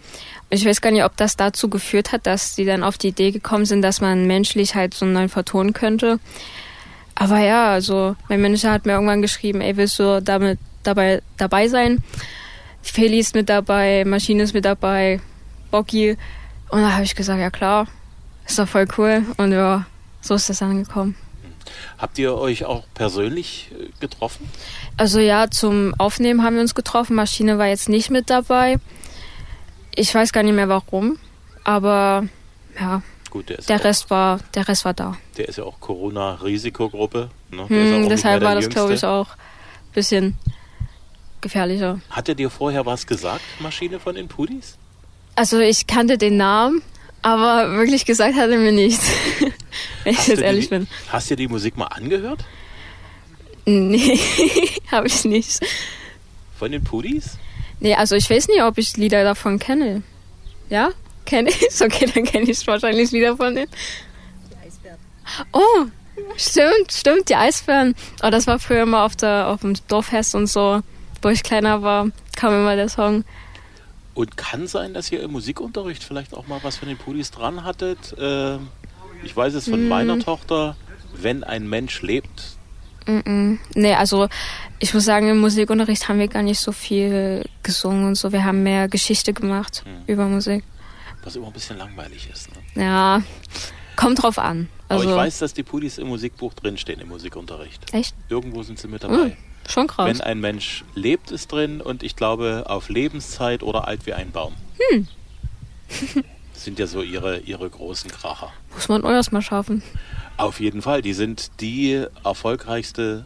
Ich 0.49 0.65
weiß 0.65 0.81
gar 0.81 0.89
nicht, 0.89 1.03
ob 1.03 1.15
das 1.15 1.37
dazu 1.37 1.69
geführt 1.69 2.11
hat, 2.11 2.25
dass 2.25 2.55
die 2.55 2.65
dann 2.65 2.81
auf 2.81 2.97
die 2.97 3.09
Idee 3.09 3.29
gekommen 3.29 3.65
sind, 3.65 3.83
dass 3.83 4.01
man 4.01 4.25
menschlich 4.25 4.73
halt 4.73 4.95
so 4.95 5.05
neu 5.05 5.27
vertonen 5.27 5.73
könnte. 5.73 6.19
Aber 7.13 7.37
ja, 7.37 7.71
also 7.71 8.15
mein 8.27 8.41
Manager 8.41 8.71
hat 8.71 8.87
mir 8.87 8.93
irgendwann 8.93 9.21
geschrieben, 9.21 9.61
ey, 9.61 9.77
willst 9.77 9.99
du 9.99 10.21
damit 10.23 10.57
dabei, 10.81 11.21
dabei 11.37 11.67
sein. 11.67 12.01
Feli 12.81 13.19
ist 13.19 13.35
mit 13.35 13.49
dabei, 13.49 14.03
Maschine 14.05 14.43
ist 14.43 14.53
mit 14.53 14.65
dabei, 14.65 15.19
Bocky. 15.71 16.17
Und 16.69 16.81
da 16.81 16.93
habe 16.93 17.03
ich 17.03 17.15
gesagt, 17.15 17.39
ja 17.39 17.49
klar, 17.49 17.87
ist 18.45 18.59
doch 18.59 18.67
voll 18.67 18.87
cool. 18.97 19.23
Und 19.37 19.51
ja, 19.51 19.85
so 20.21 20.35
ist 20.35 20.49
das 20.49 20.61
angekommen. 20.61 21.15
Habt 21.97 22.17
ihr 22.17 22.35
euch 22.35 22.65
auch 22.65 22.83
persönlich 22.93 23.71
äh, 23.79 23.89
getroffen? 23.99 24.49
Also 24.97 25.19
ja, 25.19 25.49
zum 25.49 25.93
Aufnehmen 25.97 26.43
haben 26.43 26.55
wir 26.55 26.61
uns 26.61 26.75
getroffen. 26.75 27.15
Maschine 27.15 27.57
war 27.57 27.67
jetzt 27.67 27.89
nicht 27.89 28.09
mit 28.09 28.29
dabei. 28.29 28.77
Ich 29.95 30.13
weiß 30.13 30.31
gar 30.31 30.43
nicht 30.43 30.55
mehr 30.55 30.69
warum, 30.69 31.17
aber 31.63 32.25
ja, 32.79 33.01
Gut, 33.29 33.49
der, 33.49 33.57
der 33.57 33.75
ja 33.75 33.81
auch, 33.81 33.85
Rest 33.85 34.09
war, 34.09 34.39
der 34.55 34.67
Rest 34.67 34.85
war 34.85 34.93
da. 34.93 35.17
der 35.37 35.49
ist 35.49 35.57
ja 35.57 35.63
auch 35.63 35.79
Corona-Risikogruppe. 35.79 37.29
Ne? 37.51 37.69
Hm, 37.69 38.09
deshalb 38.09 38.43
war 38.43 38.55
das, 38.55 38.69
glaube 38.69 38.93
ich, 38.93 39.03
auch 39.03 39.27
ein 39.29 39.93
bisschen 39.93 40.37
gefährlicher. 41.41 41.99
Hat 42.09 42.29
er 42.29 42.35
dir 42.35 42.49
vorher 42.49 42.85
was 42.85 43.07
gesagt, 43.07 43.41
Maschine 43.59 43.99
von 43.99 44.15
den 44.15 44.27
Pudis? 44.27 44.77
Also 45.35 45.59
ich 45.59 45.87
kannte 45.87 46.17
den 46.17 46.37
Namen, 46.37 46.81
aber 47.21 47.71
wirklich 47.77 48.05
gesagt 48.05 48.35
hat 48.35 48.49
er 48.49 48.57
mir 48.57 48.71
nichts. 48.71 49.09
Wenn 50.03 50.13
ich 50.13 50.27
jetzt 50.27 50.41
ehrlich 50.41 50.65
die, 50.65 50.75
bin. 50.75 50.87
Hast 51.09 51.31
du 51.31 51.35
die 51.35 51.47
Musik 51.47 51.77
mal 51.77 51.87
angehört? 51.87 52.43
Nee, 53.65 54.19
habe 54.91 55.07
ich 55.07 55.25
nicht. 55.25 55.59
Von 56.57 56.71
den 56.71 56.83
Pudis? 56.83 57.37
Nee, 57.79 57.95
also 57.95 58.15
ich 58.15 58.29
weiß 58.29 58.47
nicht, 58.47 58.61
ob 58.63 58.77
ich 58.77 58.97
Lieder 58.97 59.23
davon 59.23 59.59
kenne. 59.59 60.03
Ja? 60.69 60.89
Kenne 61.25 61.49
ich 61.49 61.69
Okay, 61.81 62.09
dann 62.13 62.25
kenne 62.25 62.49
ich 62.49 62.65
wahrscheinlich 62.67 63.11
Lieder 63.11 63.37
von 63.37 63.55
denen. 63.55 63.71
Oh, 65.53 65.85
stimmt, 66.35 66.91
stimmt, 66.91 67.29
die 67.29 67.35
Eisbären. 67.35 67.95
Oh, 68.23 68.29
das 68.29 68.47
war 68.47 68.59
früher 68.59 68.83
immer 68.83 69.03
auf, 69.03 69.15
der, 69.15 69.47
auf 69.47 69.61
dem 69.61 69.75
Dorffest 69.87 70.35
und 70.35 70.47
so, 70.47 70.81
wo 71.21 71.29
ich 71.29 71.43
kleiner 71.43 71.81
war, 71.81 72.07
kam 72.35 72.53
immer 72.53 72.75
der 72.75 72.89
Song. 72.89 73.23
Und 74.13 74.35
kann 74.37 74.67
sein, 74.67 74.93
dass 74.93 75.11
ihr 75.11 75.21
im 75.21 75.31
Musikunterricht 75.31 76.03
vielleicht 76.03 76.33
auch 76.33 76.47
mal 76.47 76.59
was 76.63 76.77
von 76.77 76.87
den 76.89 76.97
Pudis 76.97 77.31
dran 77.31 77.63
hattet. 77.63 78.15
Ähm, 78.19 78.67
ich 79.23 79.35
weiß 79.35 79.53
es 79.53 79.69
von 79.69 79.85
Mm. 79.85 79.89
meiner 79.89 80.19
Tochter, 80.19 80.75
wenn 81.13 81.43
ein 81.43 81.67
Mensch 81.69 82.01
lebt. 82.01 82.55
Nee, 83.05 83.93
also 83.95 84.27
ich 84.77 84.93
muss 84.93 85.03
sagen, 85.05 85.29
im 85.29 85.39
Musikunterricht 85.39 86.07
haben 86.09 86.19
wir 86.19 86.27
gar 86.27 86.43
nicht 86.43 86.59
so 86.59 86.71
viel 86.71 87.43
gesungen 87.63 88.05
und 88.05 88.15
so. 88.15 88.31
Wir 88.31 88.43
haben 88.45 88.61
mehr 88.61 88.87
Geschichte 88.87 89.33
gemacht 89.33 89.83
über 90.05 90.25
Musik. 90.27 90.63
Was 91.23 91.35
immer 91.35 91.47
ein 91.47 91.53
bisschen 91.53 91.77
langweilig 91.79 92.29
ist. 92.31 92.49
Ne? 92.75 92.83
Ja, 92.83 93.23
kommt 93.95 94.21
drauf 94.21 94.37
an. 94.37 94.69
Aber 94.89 94.99
Also, 94.99 95.09
ich 95.09 95.15
weiß, 95.15 95.39
dass 95.39 95.53
die 95.55 95.63
Pudis 95.63 95.97
im 95.97 96.07
Musikbuch 96.07 96.53
drinstehen, 96.53 96.99
im 97.01 97.07
Musikunterricht. 97.07 97.91
Echt? 97.93 98.13
Irgendwo 98.29 98.61
sind 98.61 98.77
sie 98.77 98.87
mit 98.87 99.03
dabei. 99.03 99.15
Hm, 99.15 99.33
schon 99.71 99.87
krass. 99.87 100.07
Wenn 100.07 100.21
ein 100.21 100.39
Mensch 100.39 100.83
lebt, 100.95 101.31
ist 101.31 101.51
drin 101.51 101.81
und 101.81 102.03
ich 102.03 102.15
glaube 102.15 102.65
auf 102.67 102.89
Lebenszeit 102.89 103.63
oder 103.63 103.87
alt 103.87 104.05
wie 104.05 104.13
ein 104.13 104.31
Baum. 104.31 104.53
Hm. 104.89 105.07
sind 106.53 106.79
ja 106.79 106.87
so 106.87 107.01
ihre, 107.01 107.39
ihre 107.39 107.69
großen 107.69 108.11
Kracher. 108.11 108.51
Muss 108.73 108.89
man 108.89 109.03
erst 109.03 109.31
mal 109.31 109.41
schaffen. 109.41 109.81
Auf 110.37 110.59
jeden 110.59 110.81
Fall, 110.81 111.01
die 111.01 111.13
sind 111.13 111.51
die 111.61 112.05
erfolgreichste 112.23 113.25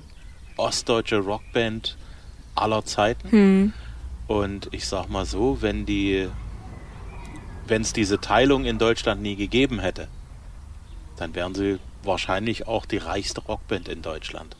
ostdeutsche 0.57 1.17
Rockband 1.17 1.97
aller 2.55 2.85
Zeiten. 2.85 3.31
Hm. 3.31 3.73
Und 4.27 4.69
ich 4.71 4.87
sag 4.87 5.09
mal 5.09 5.25
so, 5.25 5.61
wenn 5.61 5.85
die, 5.85 6.29
wenn 7.67 7.81
es 7.81 7.93
diese 7.93 8.19
Teilung 8.21 8.65
in 8.65 8.77
Deutschland 8.77 9.21
nie 9.21 9.35
gegeben 9.35 9.79
hätte, 9.79 10.07
dann 11.17 11.35
wären 11.35 11.53
sie 11.55 11.79
wahrscheinlich 12.03 12.67
auch 12.67 12.85
die 12.85 12.97
reichste 12.97 13.41
Rockband 13.41 13.87
in 13.87 14.01
Deutschland. 14.01 14.55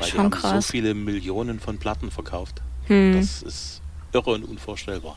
Weil 0.00 0.06
die 0.06 0.12
Schon 0.12 0.24
haben 0.24 0.30
krass. 0.30 0.66
so 0.66 0.72
viele 0.72 0.94
Millionen 0.94 1.60
von 1.60 1.78
Platten 1.78 2.10
verkauft. 2.10 2.62
Hm. 2.86 3.14
Das 3.16 3.42
ist 3.42 3.82
irre 4.12 4.30
und 4.32 4.44
unvorstellbar. 4.44 5.16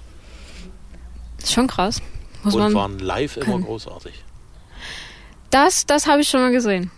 Schon 1.43 1.67
krass. 1.67 2.01
Muss 2.43 2.53
und 2.55 2.73
waren 2.73 2.99
live 2.99 3.37
immer 3.37 3.45
können. 3.45 3.63
großartig. 3.63 4.23
Das, 5.49 5.85
das 5.85 6.07
habe 6.07 6.21
ich 6.21 6.29
schon 6.29 6.41
mal 6.41 6.51
gesehen. 6.51 6.91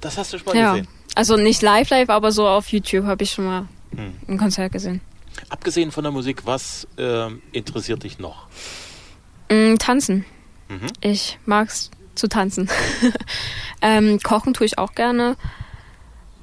Das 0.00 0.16
hast 0.16 0.32
du 0.32 0.38
schon 0.38 0.46
mal 0.46 0.56
ja. 0.56 0.72
gesehen. 0.72 0.88
Also 1.14 1.36
nicht 1.36 1.62
live 1.62 1.90
live, 1.90 2.10
aber 2.10 2.32
so 2.32 2.46
auf 2.48 2.68
YouTube 2.68 3.04
habe 3.06 3.24
ich 3.24 3.32
schon 3.32 3.44
mal 3.44 3.68
Hm. 3.96 4.12
ein 4.28 4.38
Konzert 4.38 4.72
gesehen. 4.72 5.00
Abgesehen 5.48 5.90
von 5.90 6.04
der 6.04 6.12
Musik, 6.12 6.44
was 6.44 6.86
ähm, 6.98 7.42
interessiert 7.52 8.02
dich 8.02 8.18
noch? 8.18 8.46
Mm, 9.50 9.76
tanzen. 9.76 10.24
Mhm. 10.68 10.86
Ich 11.00 11.38
mag's 11.46 11.90
zu 12.14 12.28
tanzen. 12.28 12.68
ähm, 13.82 14.18
kochen 14.22 14.52
tue 14.52 14.66
ich 14.66 14.78
auch 14.78 14.92
gerne. 14.94 15.36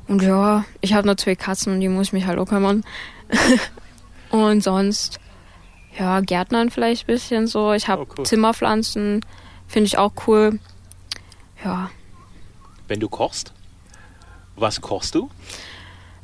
Und 0.08 0.22
ja, 0.22 0.66
ich 0.82 0.94
habe 0.94 1.08
noch 1.08 1.16
zwei 1.16 1.36
Katzen 1.36 1.74
und 1.74 1.80
die 1.82 1.90
muss 1.90 2.08
ich 2.08 2.14
mich 2.14 2.26
halt 2.26 2.38
auch 2.40 2.46
kümmern. 2.48 2.84
und 4.30 4.62
sonst, 4.64 5.20
ja, 5.98 6.20
Gärtnern 6.22 6.70
vielleicht 6.70 7.04
ein 7.04 7.08
bisschen 7.08 7.48
so. 7.48 7.74
Ich 7.74 7.88
habe 7.88 8.04
Oh, 8.04 8.14
cool. 8.18 8.26
Zimmerpflanzen, 8.26 9.26
finde 9.68 9.88
ich 9.88 9.98
auch 9.98 10.12
cool. 10.28 10.60
Ja, 11.64 11.90
Wenn 12.88 13.00
du 13.00 13.10
kochst, 13.10 13.54
was 14.56 14.80
kochst 14.82 15.16
du? 15.16 15.30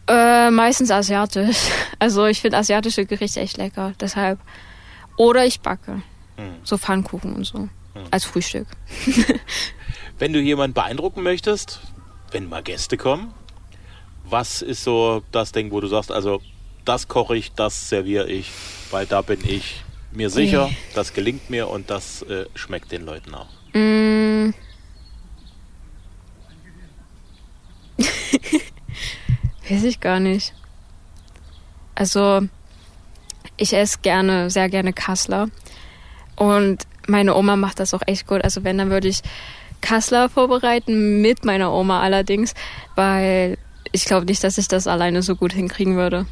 äh, 0.07 0.51
meistens 0.51 0.91
asiatisch. 0.91 1.57
Also 1.99 2.25
ich 2.25 2.41
finde 2.41 2.57
asiatische 2.57 3.05
Gerichte 3.05 3.39
echt 3.41 3.57
lecker, 3.57 3.93
deshalb. 3.99 4.39
Oder 5.17 5.45
ich 5.45 5.61
backe. 5.61 6.01
Hm. 6.37 6.55
So 6.63 6.77
Pfannkuchen 6.79 7.33
und 7.35 7.43
so. 7.45 7.69
Als 8.09 8.25
Frühstück. 8.25 8.65
Wenn 10.19 10.33
du 10.33 10.39
jemanden 10.39 10.73
beeindrucken 10.73 11.21
möchtest, 11.21 11.79
wenn 12.31 12.49
mal 12.49 12.63
Gäste 12.63 12.97
kommen, 12.97 13.33
was 14.31 14.61
ist 14.61 14.83
so 14.83 15.21
das 15.31 15.51
Ding, 15.51 15.71
wo 15.71 15.79
du 15.81 15.87
sagst, 15.87 16.11
also 16.11 16.41
das 16.85 17.07
koche 17.07 17.35
ich, 17.37 17.51
das 17.53 17.89
serviere 17.89 18.27
ich, 18.29 18.49
weil 18.89 19.05
da 19.05 19.21
bin 19.21 19.39
ich 19.45 19.83
mir 20.11 20.29
sicher, 20.29 20.67
Nee. 20.67 20.77
das 20.95 21.13
gelingt 21.13 21.49
mir 21.49 21.69
und 21.69 21.89
das 21.89 22.21
äh, 22.23 22.45
schmeckt 22.55 22.91
den 22.91 23.05
Leuten 23.05 23.33
auch. 23.35 23.47
Mm. 23.73 24.53
Weiß 29.69 29.83
ich 29.83 29.99
gar 29.99 30.19
nicht. 30.19 30.53
Also, 31.95 32.41
ich 33.57 33.73
esse 33.73 33.99
gerne, 34.01 34.49
sehr 34.49 34.69
gerne 34.69 34.91
Kassler. 34.91 35.49
Und 36.35 36.87
meine 37.07 37.35
Oma 37.35 37.55
macht 37.55 37.79
das 37.79 37.93
auch 37.93 38.01
echt 38.05 38.27
gut. 38.27 38.43
Also, 38.43 38.63
wenn, 38.63 38.77
dann 38.77 38.89
würde 38.89 39.07
ich 39.07 39.21
Kassler 39.81 40.29
vorbereiten, 40.29 41.21
mit 41.21 41.45
meiner 41.45 41.71
Oma 41.71 42.01
allerdings, 42.01 42.53
weil 42.95 43.57
ich 43.91 44.05
glaube 44.05 44.25
nicht, 44.25 44.43
dass 44.43 44.57
ich 44.57 44.67
das 44.67 44.87
alleine 44.87 45.21
so 45.21 45.35
gut 45.35 45.53
hinkriegen 45.53 45.95
würde. 45.95 46.25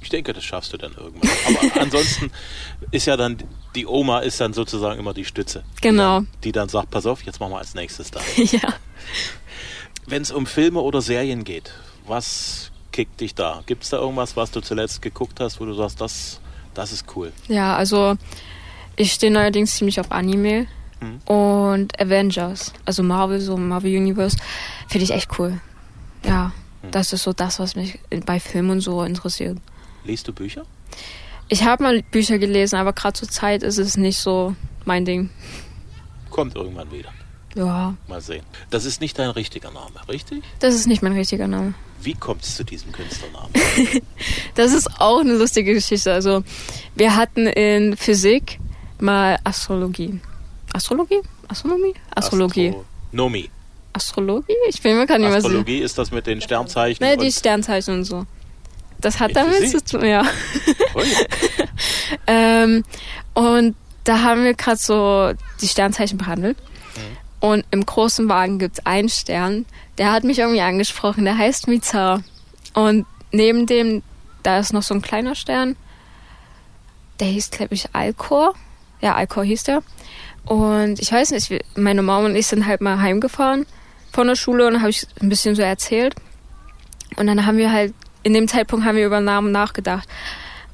Ich 0.00 0.08
denke, 0.08 0.32
das 0.32 0.42
schaffst 0.44 0.72
du 0.72 0.76
dann 0.76 0.92
irgendwann. 0.94 1.30
Aber 1.46 1.80
ansonsten 1.80 2.30
ist 2.90 3.06
ja 3.06 3.16
dann, 3.16 3.38
die 3.76 3.86
Oma 3.86 4.20
ist 4.20 4.40
dann 4.40 4.52
sozusagen 4.52 4.98
immer 4.98 5.14
die 5.14 5.24
Stütze. 5.24 5.62
Genau. 5.80 6.20
Die 6.20 6.24
dann, 6.26 6.40
die 6.44 6.52
dann 6.52 6.68
sagt, 6.68 6.90
pass 6.90 7.06
auf, 7.06 7.22
jetzt 7.22 7.38
machen 7.38 7.52
wir 7.52 7.58
als 7.58 7.74
nächstes 7.74 8.10
da. 8.10 8.20
ja. 8.36 8.74
Wenn 10.06 10.22
es 10.22 10.32
um 10.32 10.46
Filme 10.46 10.80
oder 10.80 11.00
Serien 11.00 11.44
geht, 11.44 11.72
was 12.06 12.72
kickt 12.90 13.20
dich 13.20 13.34
da? 13.34 13.62
Gibt 13.66 13.84
es 13.84 13.90
da 13.90 13.98
irgendwas, 13.98 14.36
was 14.36 14.50
du 14.50 14.60
zuletzt 14.60 15.02
geguckt 15.02 15.38
hast, 15.38 15.60
wo 15.60 15.64
du 15.64 15.74
sagst, 15.74 16.00
das, 16.00 16.40
das 16.74 16.90
ist 16.92 17.06
cool? 17.14 17.32
Ja, 17.48 17.76
also 17.76 18.16
ich 18.96 19.12
stehe 19.12 19.32
neuerdings 19.32 19.76
ziemlich 19.76 20.00
auf 20.00 20.10
Anime 20.10 20.66
Mhm. 21.02 21.20
und 21.26 22.00
Avengers, 22.00 22.72
also 22.84 23.02
Marvel, 23.02 23.40
so 23.40 23.56
Marvel 23.56 23.90
Universe, 23.96 24.36
finde 24.88 25.04
ich 25.04 25.10
echt 25.10 25.36
cool. 25.38 25.60
Ja, 26.24 26.52
Mhm. 26.82 26.90
das 26.90 27.12
ist 27.12 27.22
so 27.22 27.32
das, 27.32 27.58
was 27.58 27.76
mich 27.76 27.98
bei 28.26 28.40
Filmen 28.40 28.70
und 28.70 28.80
so 28.80 29.02
interessiert. 29.02 29.58
Liest 30.04 30.26
du 30.28 30.32
Bücher? 30.32 30.64
Ich 31.48 31.64
habe 31.64 31.82
mal 31.82 32.02
Bücher 32.02 32.38
gelesen, 32.38 32.76
aber 32.76 32.92
gerade 32.92 33.12
zur 33.14 33.28
Zeit 33.28 33.62
ist 33.62 33.78
es 33.78 33.96
nicht 33.96 34.18
so 34.18 34.54
mein 34.84 35.04
Ding. 35.04 35.30
Kommt 36.30 36.56
irgendwann 36.56 36.90
wieder. 36.90 37.10
Ja, 37.54 37.94
Mal 38.08 38.20
sehen. 38.22 38.42
Das 38.70 38.84
ist 38.86 39.00
nicht 39.02 39.18
dein 39.18 39.28
richtiger 39.30 39.70
Name, 39.70 39.92
richtig? 40.08 40.42
das 40.60 40.74
ist 40.74 40.86
nicht 40.86 41.02
mein 41.02 41.12
richtiger 41.12 41.46
Name. 41.46 41.74
Wie 42.00 42.14
kommt 42.14 42.42
es 42.42 42.56
zu 42.56 42.64
diesem 42.64 42.90
Künstlernamen? 42.92 43.50
Das 44.54 44.72
ist 44.72 44.88
auch 45.00 45.20
eine 45.20 45.34
lustige 45.34 45.72
Geschichte. 45.74 46.12
Also, 46.12 46.42
wir 46.96 47.14
hatten 47.16 47.46
in 47.46 47.96
Physik 47.96 48.58
mal 49.00 49.38
Astrologie. 49.44 50.20
Astrologie? 50.72 51.20
Astronomie? 51.48 51.94
Astrologie. 52.14 52.74
Astronomie. 53.10 53.50
Astrologie? 53.92 54.54
Ich 54.68 54.82
bin 54.82 54.96
mir 54.96 55.06
gar 55.06 55.18
nicht 55.18 55.28
mehr 55.28 55.40
sicher. 55.40 55.48
Astrologie 55.48 55.78
ist 55.78 55.98
das 55.98 56.10
mit 56.10 56.26
den 56.26 56.40
Sternzeichen. 56.40 57.04
Ne, 57.04 57.16
die 57.16 57.32
Sternzeichen 57.32 57.94
und 57.94 58.04
so. 58.04 58.24
Das 59.00 59.18
hat 59.18 59.34
damit 59.34 59.56
Physik? 59.56 59.88
zu 59.88 59.98
tun, 59.98 60.08
ja. 60.08 60.24
Ähm, 62.26 62.84
und 63.34 63.74
da 64.04 64.22
haben 64.22 64.44
wir 64.44 64.54
gerade 64.54 64.76
so 64.76 65.32
die 65.60 65.68
Sternzeichen 65.68 66.18
behandelt. 66.18 66.56
Und 67.40 67.64
im 67.72 67.84
großen 67.84 68.28
Wagen 68.28 68.60
gibt 68.60 68.78
es 68.78 68.86
einen 68.86 69.08
Stern, 69.08 69.66
der 69.98 70.12
hat 70.12 70.22
mich 70.22 70.38
irgendwie 70.38 70.60
angesprochen, 70.60 71.24
der 71.24 71.36
heißt 71.36 71.66
Mizar. 71.66 72.22
Und 72.72 73.04
neben 73.32 73.66
dem, 73.66 74.02
da 74.44 74.60
ist 74.60 74.72
noch 74.72 74.84
so 74.84 74.94
ein 74.94 75.02
kleiner 75.02 75.34
Stern, 75.34 75.74
der 77.18 77.26
hieß, 77.26 77.50
glaube 77.50 77.74
ich, 77.74 77.88
Alcor. 77.92 78.54
Ja, 79.00 79.16
Alcor 79.16 79.42
hieß 79.42 79.64
der. 79.64 79.82
Und 80.44 81.00
ich 81.00 81.10
weiß 81.10 81.32
nicht, 81.32 81.52
meine 81.76 82.02
Mama 82.02 82.26
und 82.26 82.36
ich 82.36 82.46
sind 82.46 82.66
halt 82.66 82.80
mal 82.80 83.00
heimgefahren 83.00 83.66
von 84.12 84.26
der 84.26 84.36
Schule 84.36 84.66
und 84.66 84.80
habe 84.80 84.90
ich 84.90 85.06
ein 85.20 85.28
bisschen 85.28 85.54
so 85.54 85.62
erzählt. 85.62 86.14
Und 87.16 87.26
dann 87.26 87.46
haben 87.46 87.56
wir 87.56 87.72
halt 87.72 87.94
in 88.22 88.34
dem 88.34 88.48
Zeitpunkt 88.48 88.84
haben 88.86 88.96
wir 88.96 89.06
über 89.06 89.20
Namen 89.20 89.52
nachgedacht. 89.52 90.08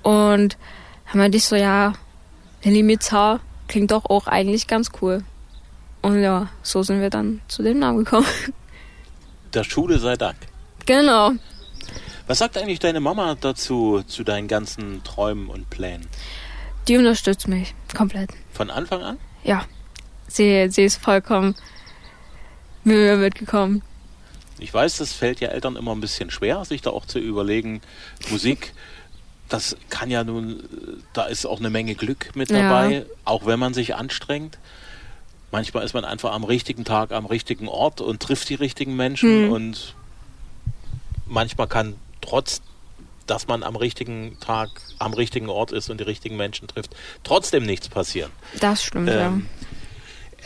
Und 0.03 0.57
haben 1.07 1.20
wir 1.20 1.29
dich 1.29 1.44
so, 1.44 1.57
ja, 1.57 1.94
Limitar 2.62 3.40
klingt 3.66 3.90
doch 3.90 4.05
auch 4.07 4.27
eigentlich 4.27 4.66
ganz 4.66 4.90
cool. 5.01 5.22
Und 6.03 6.22
ja, 6.22 6.48
so 6.62 6.83
sind 6.83 7.01
wir 7.01 7.11
dann 7.11 7.40
zu 7.48 7.62
dem 7.62 7.79
Namen 7.79 8.05
gekommen. 8.05 8.27
Der 9.55 9.64
Schule 9.64 9.98
sei 9.98 10.16
Dank. 10.16 10.37
Genau. 10.87 11.33
Was 12.27 12.38
sagt 12.38 12.59
eigentlich 12.59 12.79
deine 12.79 13.01
Mama 13.01 13.37
dazu, 13.40 14.03
zu 14.07 14.22
deinen 14.22 14.48
ganzen 14.48 15.03
Träumen 15.03 15.48
und 15.48 15.70
Plänen? 15.70 16.07
Die 16.87 16.96
unterstützt 16.98 17.48
mich 17.48 17.74
komplett. 17.96 18.31
Von 18.53 18.70
Anfang 18.70 19.03
an? 19.03 19.18
Ja. 19.44 19.64
Sie, 20.29 20.68
sie 20.70 20.85
ist 20.85 20.96
vollkommen 21.03 21.55
mir 22.85 23.17
mitgekommen. 23.17 23.83
Ich 24.59 24.75
weiß, 24.75 24.97
das 24.97 25.12
fällt 25.12 25.41
ja 25.41 25.49
Eltern 25.49 25.77
immer 25.77 25.95
ein 25.95 26.01
bisschen 26.01 26.31
schwer, 26.31 26.64
sich 26.64 26.83
da 26.83 26.91
auch 26.91 27.07
zu 27.07 27.19
überlegen, 27.19 27.81
Musik, 28.31 28.73
das 29.49 29.77
kann 29.88 30.11
ja 30.11 30.25
nun, 30.25 30.62
da 31.12 31.25
ist 31.25 31.47
auch 31.47 31.61
eine 31.61 31.71
Menge 31.71 31.95
Glück 31.95 32.35
mit 32.35 32.51
dabei, 32.51 32.93
ja. 32.93 33.03
auch 33.25 33.47
wenn 33.47 33.59
man 33.59 33.73
sich 33.73 33.95
anstrengt. 33.95 34.59
Manchmal 35.51 35.85
ist 35.85 35.95
man 35.95 36.05
einfach 36.05 36.33
am 36.33 36.45
richtigen 36.45 36.85
Tag 36.85 37.12
am 37.12 37.25
richtigen 37.25 37.69
Ort 37.69 38.01
und 38.01 38.21
trifft 38.21 38.49
die 38.51 38.55
richtigen 38.55 38.97
Menschen 38.97 39.47
mhm. 39.47 39.53
und 39.53 39.95
manchmal 41.27 41.69
kann 41.69 41.95
trotz 42.21 42.61
dass 43.29 43.47
man 43.47 43.62
am 43.62 43.77
richtigen 43.77 44.38
Tag 44.41 44.71
am 44.99 45.12
richtigen 45.12 45.49
Ort 45.49 45.71
ist 45.73 45.91
und 45.91 46.01
die 46.01 46.05
richtigen 46.05 46.37
Menschen 46.37 46.67
trifft, 46.67 46.97
trotzdem 47.25 47.64
nichts 47.64 47.88
passieren. 47.88 48.31
Das 48.61 48.83
stimmt, 48.83 49.11
ähm, 49.11 49.17
ja. 49.17 49.67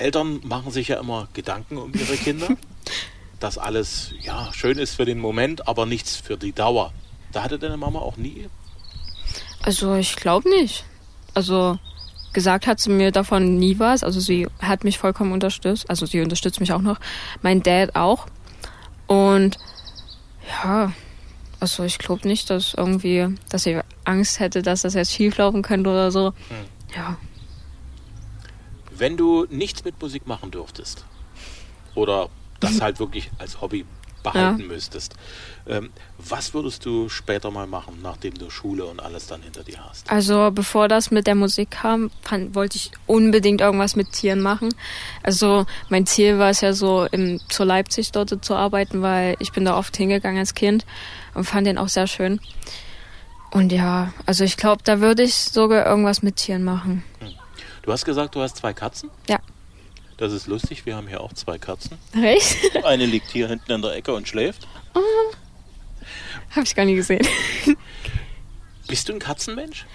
Eltern 0.02 0.40
machen 0.44 0.70
sich 0.70 0.88
ja 0.88 1.00
immer 1.00 1.28
Gedanken 1.32 1.78
um 1.78 1.92
ihre 1.94 2.16
Kinder, 2.16 2.48
dass 3.40 3.58
alles 3.58 4.12
ja 4.20 4.52
schön 4.52 4.78
ist 4.78 4.94
für 4.94 5.04
den 5.04 5.18
Moment, 5.18 5.68
aber 5.68 5.86
nichts 5.86 6.16
für 6.16 6.36
die 6.36 6.52
Dauer. 6.52 6.92
Da 7.32 7.42
hatte 7.42 7.58
deine 7.58 7.76
Mama 7.76 8.00
auch 8.00 8.16
nie. 8.16 8.48
Also 9.62 9.94
ich 9.94 10.16
glaube 10.16 10.48
nicht. 10.50 10.84
Also 11.34 11.78
gesagt 12.32 12.66
hat 12.66 12.80
sie 12.80 12.90
mir 12.90 13.10
davon 13.12 13.58
nie 13.58 13.78
was. 13.78 14.02
Also 14.02 14.20
sie 14.20 14.46
hat 14.60 14.84
mich 14.84 14.98
vollkommen 14.98 15.32
unterstützt. 15.32 15.88
Also 15.88 16.06
sie 16.06 16.20
unterstützt 16.20 16.60
mich 16.60 16.72
auch 16.72 16.82
noch. 16.82 16.98
Mein 17.42 17.62
Dad 17.62 17.96
auch. 17.96 18.26
Und 19.06 19.56
ja, 20.48 20.92
also 21.60 21.84
ich 21.84 21.98
glaube 21.98 22.26
nicht, 22.26 22.50
dass 22.50 22.74
irgendwie, 22.74 23.28
dass 23.50 23.62
sie 23.64 23.80
Angst 24.04 24.40
hätte, 24.40 24.62
dass 24.62 24.82
das 24.82 24.94
jetzt 24.94 25.12
schieflaufen 25.12 25.62
könnte 25.62 25.90
oder 25.90 26.10
so. 26.10 26.32
Hm. 26.48 26.96
Ja. 26.96 27.16
Wenn 29.02 29.16
du 29.16 29.48
nichts 29.50 29.84
mit 29.84 30.00
Musik 30.00 30.28
machen 30.28 30.52
dürftest 30.52 31.04
oder 31.96 32.28
das 32.60 32.80
halt 32.80 33.00
wirklich 33.00 33.32
als 33.36 33.60
Hobby 33.60 33.84
behalten 34.22 34.60
ja. 34.60 34.66
müsstest, 34.68 35.16
ähm, 35.66 35.90
was 36.18 36.54
würdest 36.54 36.86
du 36.86 37.08
später 37.08 37.50
mal 37.50 37.66
machen, 37.66 37.98
nachdem 38.00 38.34
du 38.34 38.48
Schule 38.48 38.84
und 38.84 39.00
alles 39.00 39.26
dann 39.26 39.42
hinter 39.42 39.64
dir 39.64 39.84
hast? 39.84 40.08
Also 40.08 40.52
bevor 40.54 40.86
das 40.86 41.10
mit 41.10 41.26
der 41.26 41.34
Musik 41.34 41.72
kam, 41.72 42.12
fand, 42.22 42.54
wollte 42.54 42.76
ich 42.76 42.92
unbedingt 43.08 43.60
irgendwas 43.60 43.96
mit 43.96 44.12
Tieren 44.12 44.40
machen. 44.40 44.72
Also 45.24 45.66
mein 45.88 46.06
Ziel 46.06 46.38
war 46.38 46.50
es 46.50 46.60
ja 46.60 46.72
so, 46.72 47.04
im 47.10 47.40
Zoo 47.50 47.64
Leipzig 47.64 48.12
dort 48.12 48.44
zu 48.44 48.54
arbeiten, 48.54 49.02
weil 49.02 49.34
ich 49.40 49.50
bin 49.50 49.64
da 49.64 49.76
oft 49.76 49.96
hingegangen 49.96 50.38
als 50.38 50.54
Kind 50.54 50.86
und 51.34 51.42
fand 51.42 51.66
den 51.66 51.76
auch 51.76 51.88
sehr 51.88 52.06
schön. 52.06 52.40
Und 53.50 53.72
ja, 53.72 54.12
also 54.26 54.44
ich 54.44 54.56
glaube, 54.56 54.82
da 54.84 55.00
würde 55.00 55.24
ich 55.24 55.34
sogar 55.34 55.86
irgendwas 55.86 56.22
mit 56.22 56.36
Tieren 56.36 56.62
machen. 56.62 57.02
Hm. 57.18 57.41
Du 57.82 57.90
hast 57.90 58.04
gesagt, 58.04 58.34
du 58.34 58.40
hast 58.40 58.56
zwei 58.56 58.72
Katzen? 58.72 59.10
Ja. 59.28 59.40
Das 60.16 60.32
ist 60.32 60.46
lustig, 60.46 60.86
wir 60.86 60.94
haben 60.94 61.08
hier 61.08 61.20
auch 61.20 61.32
zwei 61.32 61.58
Katzen. 61.58 61.98
Recht? 62.14 62.76
Eine 62.84 63.06
liegt 63.06 63.30
hier 63.30 63.48
hinten 63.48 63.72
in 63.72 63.82
der 63.82 63.92
Ecke 63.92 64.14
und 64.14 64.28
schläft. 64.28 64.68
Oh, 64.94 65.00
Habe 66.52 66.64
ich 66.64 66.74
gar 66.76 66.84
nie 66.84 66.94
gesehen. 66.94 67.26
Bist 68.86 69.08
du 69.08 69.14
ein 69.14 69.18
Katzenmensch? 69.18 69.86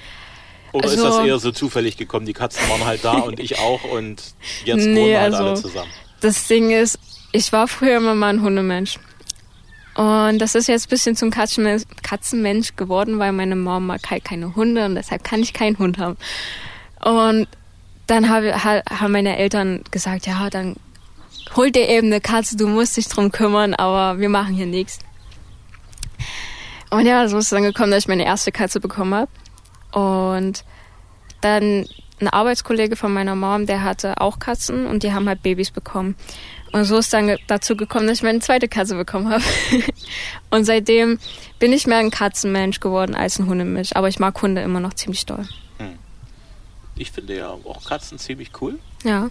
Oder 0.73 0.89
also, 0.89 1.07
ist 1.07 1.15
das 1.17 1.25
eher 1.25 1.39
so 1.39 1.51
zufällig 1.51 1.95
gekommen? 1.95 2.25
Die 2.25 2.33
Katzen 2.33 2.67
waren 2.69 2.85
halt 2.85 3.05
da 3.05 3.13
und 3.13 3.39
ich 3.39 3.57
auch 3.59 3.83
und 3.85 4.21
jetzt 4.65 4.85
nee, 4.85 4.95
wohnen 4.95 5.07
wir 5.07 5.21
halt 5.21 5.33
also, 5.33 5.47
alle 5.47 5.61
zusammen. 5.61 5.91
Das 6.19 6.47
Ding 6.47 6.71
ist, 6.71 6.99
ich 7.31 7.53
war 7.53 7.67
früher 7.67 7.97
immer 7.97 8.15
mal 8.15 8.33
ein 8.33 8.41
Hundemensch. 8.41 8.99
Und 9.95 10.39
das 10.39 10.55
ist 10.55 10.67
jetzt 10.67 10.87
ein 10.87 10.89
bisschen 10.89 11.15
zum 11.15 11.31
Katzenmensch 11.31 12.75
geworden, 12.75 13.17
weil 13.17 13.31
meine 13.31 13.55
Mama 13.55 13.79
mag 13.79 14.11
halt 14.11 14.25
keine 14.25 14.55
Hunde 14.55 14.85
und 14.85 14.95
deshalb 14.95 15.23
kann 15.23 15.41
ich 15.41 15.53
keinen 15.53 15.79
Hund 15.79 15.97
haben. 15.97 16.17
Und 17.03 17.47
dann 18.07 18.29
habe, 18.29 18.55
haben 18.63 19.11
meine 19.11 19.37
Eltern 19.37 19.83
gesagt, 19.91 20.25
ja, 20.27 20.49
dann 20.49 20.75
hol 21.55 21.71
dir 21.71 21.87
eben 21.87 22.07
eine 22.07 22.21
Katze, 22.21 22.57
du 22.57 22.67
musst 22.67 22.97
dich 22.97 23.07
drum 23.07 23.31
kümmern, 23.31 23.73
aber 23.73 24.19
wir 24.19 24.29
machen 24.29 24.53
hier 24.53 24.65
nichts. 24.65 24.99
Und 26.89 27.05
ja, 27.05 27.27
so 27.27 27.37
ist 27.37 27.45
es 27.45 27.49
dann 27.49 27.63
gekommen, 27.63 27.91
dass 27.91 28.03
ich 28.03 28.07
meine 28.07 28.25
erste 28.25 28.51
Katze 28.51 28.79
bekommen 28.79 29.13
habe. 29.13 29.31
Und 29.91 30.63
dann 31.41 31.85
ein 32.19 32.27
Arbeitskollege 32.27 32.95
von 32.95 33.13
meiner 33.13 33.35
Mom, 33.35 33.65
der 33.65 33.83
hatte 33.83 34.19
auch 34.21 34.39
Katzen 34.39 34.87
und 34.87 35.03
die 35.03 35.13
haben 35.13 35.27
halt 35.27 35.43
Babys 35.43 35.71
bekommen. 35.71 36.15
Und 36.71 36.85
so 36.85 36.97
ist 36.97 37.13
dann 37.13 37.37
dazu 37.47 37.75
gekommen, 37.75 38.07
dass 38.07 38.17
ich 38.17 38.23
meine 38.23 38.39
zweite 38.39 38.67
Katze 38.67 38.95
bekommen 38.95 39.29
habe. 39.29 39.43
und 40.49 40.65
seitdem 40.65 41.19
bin 41.59 41.73
ich 41.73 41.87
mehr 41.87 41.99
ein 41.99 42.11
Katzenmensch 42.11 42.79
geworden 42.79 43.15
als 43.15 43.37
ein 43.39 43.47
Hundemensch. 43.47 43.91
Aber 43.93 44.07
ich 44.07 44.19
mag 44.19 44.41
Hunde 44.41 44.61
immer 44.61 44.79
noch 44.79 44.93
ziemlich 44.93 45.25
doll. 45.25 45.47
Ich 46.97 47.11
finde 47.11 47.37
ja 47.37 47.49
auch 47.49 47.85
Katzen 47.85 48.17
ziemlich 48.19 48.51
cool. 48.61 48.79
Ja. 49.03 49.29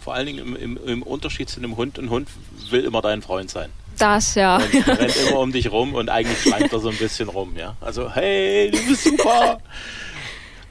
Vor 0.00 0.14
allen 0.14 0.26
Dingen 0.26 0.38
im, 0.38 0.56
im, 0.56 0.86
im 0.86 1.02
Unterschied 1.02 1.48
zu 1.48 1.58
einem 1.58 1.76
Hund. 1.76 1.98
Ein 1.98 2.10
Hund 2.10 2.28
will 2.70 2.84
immer 2.84 3.02
dein 3.02 3.22
Freund 3.22 3.50
sein. 3.50 3.70
Das, 3.98 4.34
ja. 4.34 4.56
Und 4.56 4.88
rennt 4.88 5.16
immer 5.16 5.40
um 5.40 5.52
dich 5.52 5.70
rum 5.70 5.94
und 5.94 6.08
eigentlich 6.10 6.40
schleimt 6.42 6.72
er 6.72 6.80
so 6.80 6.90
ein 6.90 6.96
bisschen 6.96 7.28
rum, 7.28 7.56
ja. 7.56 7.76
Also, 7.80 8.12
hey, 8.12 8.70
du 8.70 8.78
bist 8.86 9.04
super. 9.04 9.58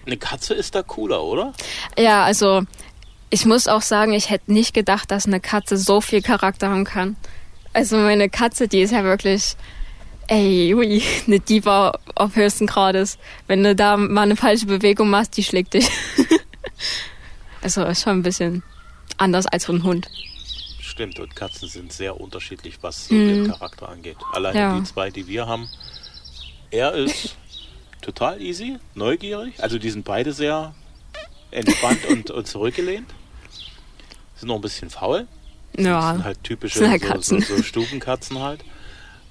Eine 0.05 0.17
Katze 0.17 0.53
ist 0.53 0.75
da 0.75 0.84
cooler, 0.84 1.23
oder? 1.23 1.53
Ja, 1.97 2.23
also 2.23 2.62
ich 3.31 3.45
muss 3.45 3.67
auch 3.67 3.81
sagen, 3.81 4.13
ich 4.13 4.29
hätte 4.29 4.53
nicht 4.53 4.73
gedacht, 4.73 5.10
dass 5.10 5.25
eine 5.25 5.39
Katze 5.39 5.77
so 5.77 5.99
viel 5.99 6.21
Charakter 6.21 6.69
haben 6.69 6.86
kann. 6.86 7.17
Also 7.73 7.97
meine 7.97 8.29
Katze, 8.29 8.67
die 8.67 8.81
ist 8.81 8.91
ja 8.91 9.03
wirklich, 9.03 9.55
ey, 10.28 10.74
ui, 10.74 11.02
eine 11.28 11.40
Diva 11.40 11.98
auf 12.16 12.36
höchsten 12.36 12.68
Grades. 12.68 13.18
Wenn 13.48 13.64
du 13.64 13.76
da 13.76 13.98
mal 13.98 14.24
eine 14.24 14.36
falsche 14.36 14.66
Bewegung 14.66 15.10
machst, 15.10 15.38
die 15.38 15.44
schlägt 15.44 15.74
dich. 15.74 15.90
also 17.62 17.84
ist 17.84 18.04
schon 18.04 18.20
ein 18.20 18.24
bisschen 18.24 18.64
anders 19.18 19.46
als 19.48 19.70
ein 19.70 19.84
Hund. 19.84 20.08
Stimmt, 20.80 21.20
und 21.20 21.36
Katzen 21.36 21.68
sind 21.68 21.92
sehr 21.92 22.20
unterschiedlich, 22.20 22.78
was 22.82 23.08
so 23.08 23.16
mhm. 23.16 23.30
ihren 23.30 23.52
Charakter 23.52 23.90
angeht. 23.90 24.18
Alleine 24.32 24.60
ja. 24.60 24.80
die 24.80 24.84
zwei, 24.86 25.10
die 25.10 25.28
wir 25.28 25.48
haben. 25.48 25.68
Er 26.72 26.94
ist 26.94 27.36
total 28.02 28.42
easy, 28.42 28.78
neugierig. 28.94 29.62
Also 29.62 29.78
die 29.78 29.90
sind 29.90 30.06
beide 30.06 30.32
sehr 30.32 30.74
entspannt 31.52 32.06
und, 32.10 32.32
und 32.32 32.48
zurückgelehnt. 32.48 33.14
Sind 34.36 34.48
noch 34.48 34.56
ein 34.56 34.62
bisschen 34.62 34.90
faul. 34.90 35.28
Ja. 35.78 36.14
sind 36.14 36.24
halt 36.24 36.44
typische 36.44 36.80
sind 36.80 36.90
halt 36.90 37.26
so, 37.26 37.40
so, 37.40 37.58
so 37.58 37.64
Stubenkatzen 37.64 38.40
halt. 38.40 38.64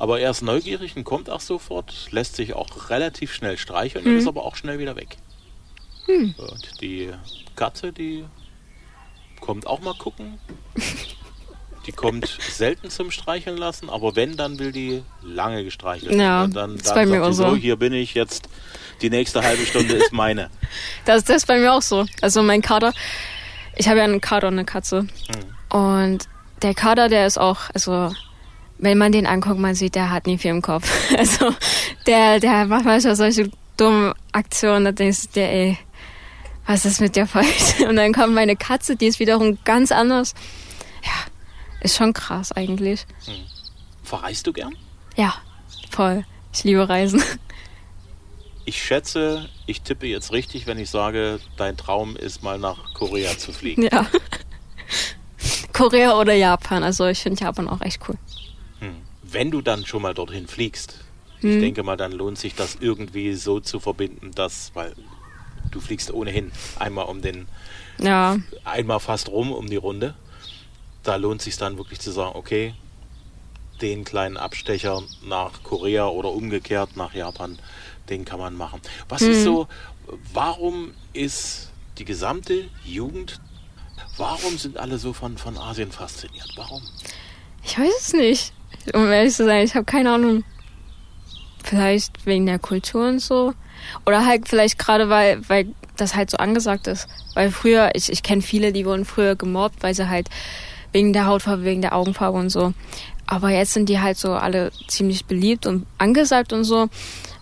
Aber 0.05 0.21
er 0.21 0.33
ist 0.33 0.43
neugierig 0.43 0.97
und 0.97 1.05
kommt 1.05 1.31
auch 1.31 1.41
sofort, 1.41 2.09
lässt 2.11 2.37
sich 2.37 2.53
auch 2.53 2.91
relativ 2.91 3.33
schnell 3.33 3.57
streicheln 3.57 4.05
mhm. 4.05 4.11
und 4.11 4.19
ist 4.19 4.29
aber 4.29 4.45
auch 4.45 4.55
schnell 4.55 4.79
wieder 4.79 4.97
weg. 4.97 5.17
Mhm. 6.07 6.35
Und 6.37 6.83
die 6.83 7.09
Katze, 7.57 7.91
die 7.91 8.27
kommt 9.41 9.67
auch 9.67 9.81
mal 9.81 9.95
gucken. 9.95 10.39
Die 11.87 11.93
kommt 11.93 12.27
selten 12.41 12.89
zum 12.89 13.11
Streicheln 13.11 13.59
lassen, 13.59 13.91
aber 13.91 14.17
wenn, 14.17 14.39
dann 14.39 14.59
will 14.59 14.73
die 14.73 15.03
lange 15.23 15.65
gestreichelt 15.65 16.13
werden. 16.13 16.21
Ja, 16.21 16.45
und 16.45 16.57
dann, 16.57 16.71
dann 16.71 16.81
ist 16.81 16.95
bei 16.95 17.05
mir 17.05 17.23
auch 17.23 17.33
so. 17.33 17.55
Hier 17.55 17.77
bin 17.77 17.93
ich 17.93 18.15
jetzt, 18.15 18.49
die 19.03 19.11
nächste 19.11 19.43
halbe 19.43 19.67
Stunde 19.67 19.93
ist 19.93 20.11
meine. 20.11 20.49
Das, 21.05 21.25
das 21.25 21.37
ist 21.37 21.47
bei 21.47 21.59
mir 21.59 21.75
auch 21.75 21.83
so. 21.83 22.07
Also 22.23 22.43
mein 22.43 22.63
Kater, 22.63 22.95
ich 23.77 23.87
habe 23.87 23.99
ja 23.99 24.05
einen 24.05 24.23
Kater 24.23 24.49
und 24.49 24.55
eine 24.55 24.65
Katze. 24.65 25.03
Mhm. 25.03 25.77
Und 25.79 26.29
der 26.63 26.73
Kater, 26.73 27.11
der 27.11 27.27
ist 27.27 27.37
auch, 27.37 27.69
also 27.75 28.15
wenn 28.79 28.99
man 28.99 29.13
den 29.13 29.27
anguckt, 29.27 29.59
man 29.59 29.75
sieht, 29.75 29.95
der 29.95 30.11
hat 30.11 30.27
nie 30.27 30.39
viel 30.39 30.51
im 30.51 30.63
Kopf. 30.63 30.91
Also 31.17 31.55
der, 32.07 32.41
der 32.41 32.67
macht 32.67 32.85
manchmal 32.85 33.17
solche 33.17 33.51
dummen 33.77 34.15
Aktionen, 34.33 34.85
da 34.85 34.93
denkst 34.93 35.29
du 35.29 35.41
dir, 35.41 35.49
ey, 35.49 35.79
was 36.67 36.85
ist 36.85 37.01
mit 37.01 37.17
dir 37.17 37.27
falsch? 37.27 37.81
Und 37.89 37.97
dann 37.97 38.13
kommt 38.13 38.35
meine 38.35 38.57
Katze, 38.57 38.97
die 38.97 39.07
ist 39.07 39.21
wiederum 39.21 39.59
ganz 39.65 39.93
anders. 39.93 40.35
Ja, 41.03 41.31
ist 41.81 41.97
schon 41.97 42.13
krass 42.13 42.53
eigentlich. 42.53 43.07
Hm. 43.27 43.35
Verreist 44.03 44.47
du 44.47 44.53
gern? 44.53 44.77
Ja, 45.17 45.35
voll. 45.91 46.25
Ich 46.53 46.65
liebe 46.65 46.89
Reisen. 46.89 47.23
Ich 48.67 48.83
schätze, 48.83 49.49
ich 49.67 49.83
tippe 49.83 50.07
jetzt 50.07 50.33
richtig, 50.33 50.67
wenn 50.67 50.79
ich 50.79 50.89
sage, 50.89 51.39
dein 51.57 51.77
Traum 51.77 52.17
ist 52.17 52.43
mal 52.43 52.59
nach 52.59 52.95
Korea 52.95 53.37
zu 53.37 53.53
fliegen. 53.53 53.83
Ja. 53.83 54.07
Korea 55.73 56.19
oder 56.19 56.35
Japan. 56.35 56.83
Also 56.83 57.07
ich 57.07 57.19
finde 57.19 57.43
Japan 57.43 57.69
auch 57.69 57.83
echt 57.83 58.01
cool. 58.09 58.17
Hm. 59.35 59.41
Wenn 59.41 59.51
du 59.51 59.61
dann 59.61 59.85
schon 59.85 60.03
mal 60.03 60.15
dorthin 60.15 60.47
fliegst, 60.47 61.01
hm. 61.41 61.51
ich 61.51 61.61
denke 61.61 61.83
mal, 61.83 61.97
dann 61.97 62.13
lohnt 62.13 62.39
sich 62.39 62.55
das 62.55 62.77
irgendwie 62.81 63.35
so 63.35 63.61
zu 63.61 63.81
verbinden, 63.81 64.31
dass, 64.35 64.71
weil 64.75 64.95
du 65.71 65.81
fliegst 65.81 66.13
ohnehin 66.13 66.53
einmal 66.79 67.07
um 67.07 67.21
den, 67.21 67.49
ja. 67.99 68.39
einmal 68.65 69.01
fast 69.01 69.29
rum 69.29 69.53
um 69.53 69.69
die 69.69 69.77
Runde. 69.77 70.15
Da 71.03 71.17
lohnt 71.17 71.43
sich 71.43 71.57
dann 71.57 71.77
wirklich 71.77 72.01
zu 72.01 72.11
sagen, 72.11 72.33
okay, 72.35 72.75
den 73.83 74.05
kleinen 74.05 74.37
Abstecher 74.37 75.03
nach 75.23 75.63
Korea 75.63 76.07
oder 76.07 76.31
umgekehrt 76.31 76.97
nach 76.97 77.13
Japan, 77.15 77.59
den 78.09 78.25
kann 78.25 78.39
man 78.39 78.57
machen. 78.57 78.81
Was 79.09 79.23
mhm. 79.23 79.31
ist 79.31 79.45
so, 79.45 79.67
warum 80.33 80.95
ist 81.13 81.71
die 81.99 82.05
gesamte 82.05 82.69
Jugend, 82.85 83.41
warum 84.17 84.59
sind 84.59 84.79
alle 84.79 84.99
so 84.99 85.13
von, 85.13 85.39
von 85.39 85.59
Asien 85.59 85.93
fasziniert? 85.93 86.51
Warum? 86.57 86.83
Ich 87.65 87.79
weiß 87.79 87.93
es 87.99 88.13
nicht. 88.13 88.53
Um 88.93 89.11
ehrlich 89.11 89.35
zu 89.35 89.45
sein, 89.45 89.65
ich 89.65 89.75
habe 89.75 89.85
keine 89.85 90.13
Ahnung. 90.13 90.45
Vielleicht 91.63 92.27
wegen 92.27 92.47
der 92.47 92.59
Kultur 92.59 93.09
und 93.09 93.21
so. 93.21 93.55
Oder 94.05 94.27
halt 94.27 94.49
vielleicht 94.49 94.79
gerade, 94.79 95.09
weil, 95.09 95.41
weil 95.49 95.69
das 95.97 96.15
halt 96.15 96.31
so 96.31 96.37
angesagt 96.37 96.87
ist. 96.87 97.09
Weil 97.35 97.51
früher, 97.51 97.91
ich, 97.95 98.11
ich 98.11 98.23
kenne 98.23 98.43
viele, 98.43 98.73
die 98.73 98.85
wurden 98.85 99.05
früher 99.05 99.37
gemobbt, 99.37 99.83
weil 99.83 99.95
sie 99.95 100.09
halt 100.09 100.29
wegen 100.93 101.13
der 101.13 101.27
Hautfarbe, 101.27 101.65
wegen 101.65 101.83
der 101.83 101.95
Augenfarbe 101.95 102.39
und 102.39 102.51
so. 102.51 102.75
Aber 103.27 103.51
jetzt 103.51 103.73
sind 103.73 103.89
die 103.89 104.01
halt 104.01 104.19
so 104.19 104.35
alle 104.35 104.71
ziemlich 104.89 105.25
beliebt 105.25 105.67
und 105.67 105.87
angesagt 105.99 106.53
und 106.53 106.65
so. 106.65 106.89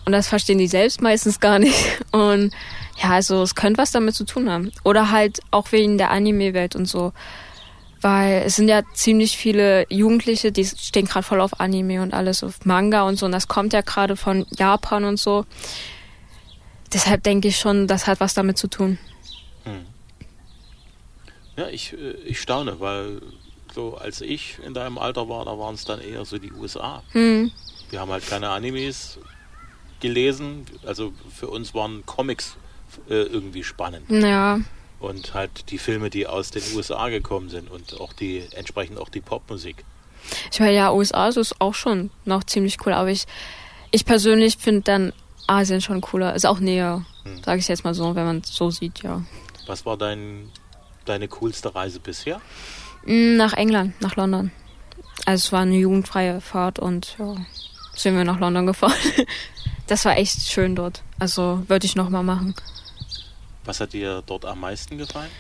Und 0.05 0.13
das 0.13 0.29
verstehen 0.29 0.59
die 0.59 0.69
selbst 0.69 1.01
meistens 1.01 1.41
gar 1.41 1.59
nicht. 1.59 1.77
Und 2.13 2.53
ja, 3.01 3.11
also 3.11 3.43
es 3.43 3.55
könnte 3.55 3.79
was 3.79 3.93
damit 3.93 4.17
zu 4.17 4.25
tun 4.25 4.51
haben. 4.51 4.73
Oder 4.85 5.13
halt 5.13 5.41
auch 5.53 5.71
wegen 5.71 5.97
der 5.97 6.11
Anime-Welt 6.11 6.75
und 6.75 6.87
so. 6.87 7.13
Weil 8.03 8.43
es 8.45 8.57
sind 8.57 8.69
ja 8.69 8.83
ziemlich 8.95 9.37
viele 9.37 9.87
Jugendliche, 9.89 10.53
die 10.53 10.65
stehen 10.65 11.07
gerade 11.07 11.25
voll 11.25 11.41
auf 11.41 11.61
Anime 11.61 12.03
und 12.03 12.13
alles, 12.13 12.43
auf 12.43 12.65
Manga 12.65 13.03
und 13.03 13.17
so. 13.17 13.27
Und 13.27 13.33
das 13.33 13.49
kommt 13.49 13.73
ja 13.73 13.81
gerade 13.81 14.17
von 14.17 14.47
Japan 14.59 15.05
und 15.05 15.19
so. 15.19 15.47
Deshalb 16.93 17.23
denke 17.23 17.49
ich 17.49 17.57
schon, 17.57 17.87
das 17.87 18.07
hat 18.07 18.21
was 18.21 18.35
damit 18.35 18.59
zu 18.59 18.69
tun. 18.69 18.99
Hm. 19.65 19.87
Ja, 21.57 21.69
ich, 21.69 21.93
äh, 21.93 22.13
ich 22.27 22.41
staune, 22.41 22.81
weil 22.81 23.23
so 23.75 23.97
als 23.97 24.21
ich 24.21 24.59
in 24.67 24.75
deinem 24.75 24.99
Alter 24.99 25.29
war, 25.29 25.45
da 25.45 25.59
waren 25.59 25.75
es 25.75 25.85
dann 25.85 26.01
eher 26.01 26.25
so 26.25 26.39
die 26.39 26.53
USA. 26.53 27.03
Hm. 27.13 27.51
Wir 27.91 28.01
haben 28.01 28.11
halt 28.11 28.27
keine 28.27 28.51
Animes 28.51 29.19
gelesen. 30.01 30.67
Also 30.85 31.13
für 31.35 31.49
uns 31.49 31.75
waren 31.75 32.05
Comics 32.05 32.57
äh, 33.09 33.23
irgendwie 33.23 33.65
spannend. 33.65 34.11
Ja. 34.11 34.61
Und 35.03 35.35
halt 35.35 35.71
die 35.71 35.79
Filme, 35.79 36.11
die 36.11 36.27
aus 36.27 36.51
den 36.53 36.63
USA 36.75 37.09
gekommen 37.09 37.51
sind 37.51 37.71
und 37.71 38.01
auch 38.01 38.13
die, 38.13 38.45
entsprechend 38.53 38.99
auch 38.99 39.09
die 39.09 39.21
Popmusik. 39.21 39.85
Ich 40.53 40.61
meine, 40.61 40.75
ja, 40.75 40.93
USA 40.93 41.29
ist 41.29 41.61
auch 41.61 41.75
schon 41.75 42.11
noch 42.25 42.45
ziemlich 42.45 42.79
cool, 42.87 42.93
aber 42.93 43.11
ich, 43.11 43.25
ich 43.91 44.05
persönlich 44.05 44.57
finde 44.59 44.83
dann 44.83 45.13
Asien 45.49 45.81
schon 45.81 46.01
cooler. 46.01 46.35
Ist 46.35 46.47
auch 46.47 46.61
näher, 46.61 47.05
hm. 47.25 47.43
sage 47.43 47.59
ich 47.59 47.69
jetzt 47.69 47.85
mal 47.85 47.95
so, 47.95 48.15
wenn 48.15 48.25
man 48.25 48.39
es 48.39 48.55
so 48.55 48.71
sieht, 48.71 49.03
ja. 49.03 49.23
Was 49.67 49.85
war 49.85 49.97
dein, 49.97 50.51
deine 51.05 51.27
coolste 51.27 51.75
Reise 51.75 51.99
bisher? 51.99 52.41
Mm, 53.05 53.37
nach 53.37 53.55
England, 53.55 54.01
nach 54.01 54.15
London. 54.15 54.53
Also 55.27 55.47
es 55.47 55.53
war 55.53 55.63
eine 55.63 55.77
jugendfreie 55.77 56.41
Fahrt 56.41 56.79
und 56.79 57.17
ja, 57.19 57.35
sind 57.95 58.17
wir 58.17 58.25
nach 58.25 58.39
London 58.39 58.67
gefahren. 58.67 58.95
Das 59.89 60.05
war 60.05 60.17
echt 60.17 60.49
schön 60.49 60.75
dort. 60.75 61.03
Also 61.19 61.65
würde 61.69 61.85
ich 61.85 61.97
nochmal 61.97 62.23
machen. 62.23 62.55
Was 63.65 63.81
hat 63.81 63.93
dir 63.93 64.23
dort 64.27 64.45
am 64.45 64.61
meisten 64.61 64.99
gefallen? 64.99 65.31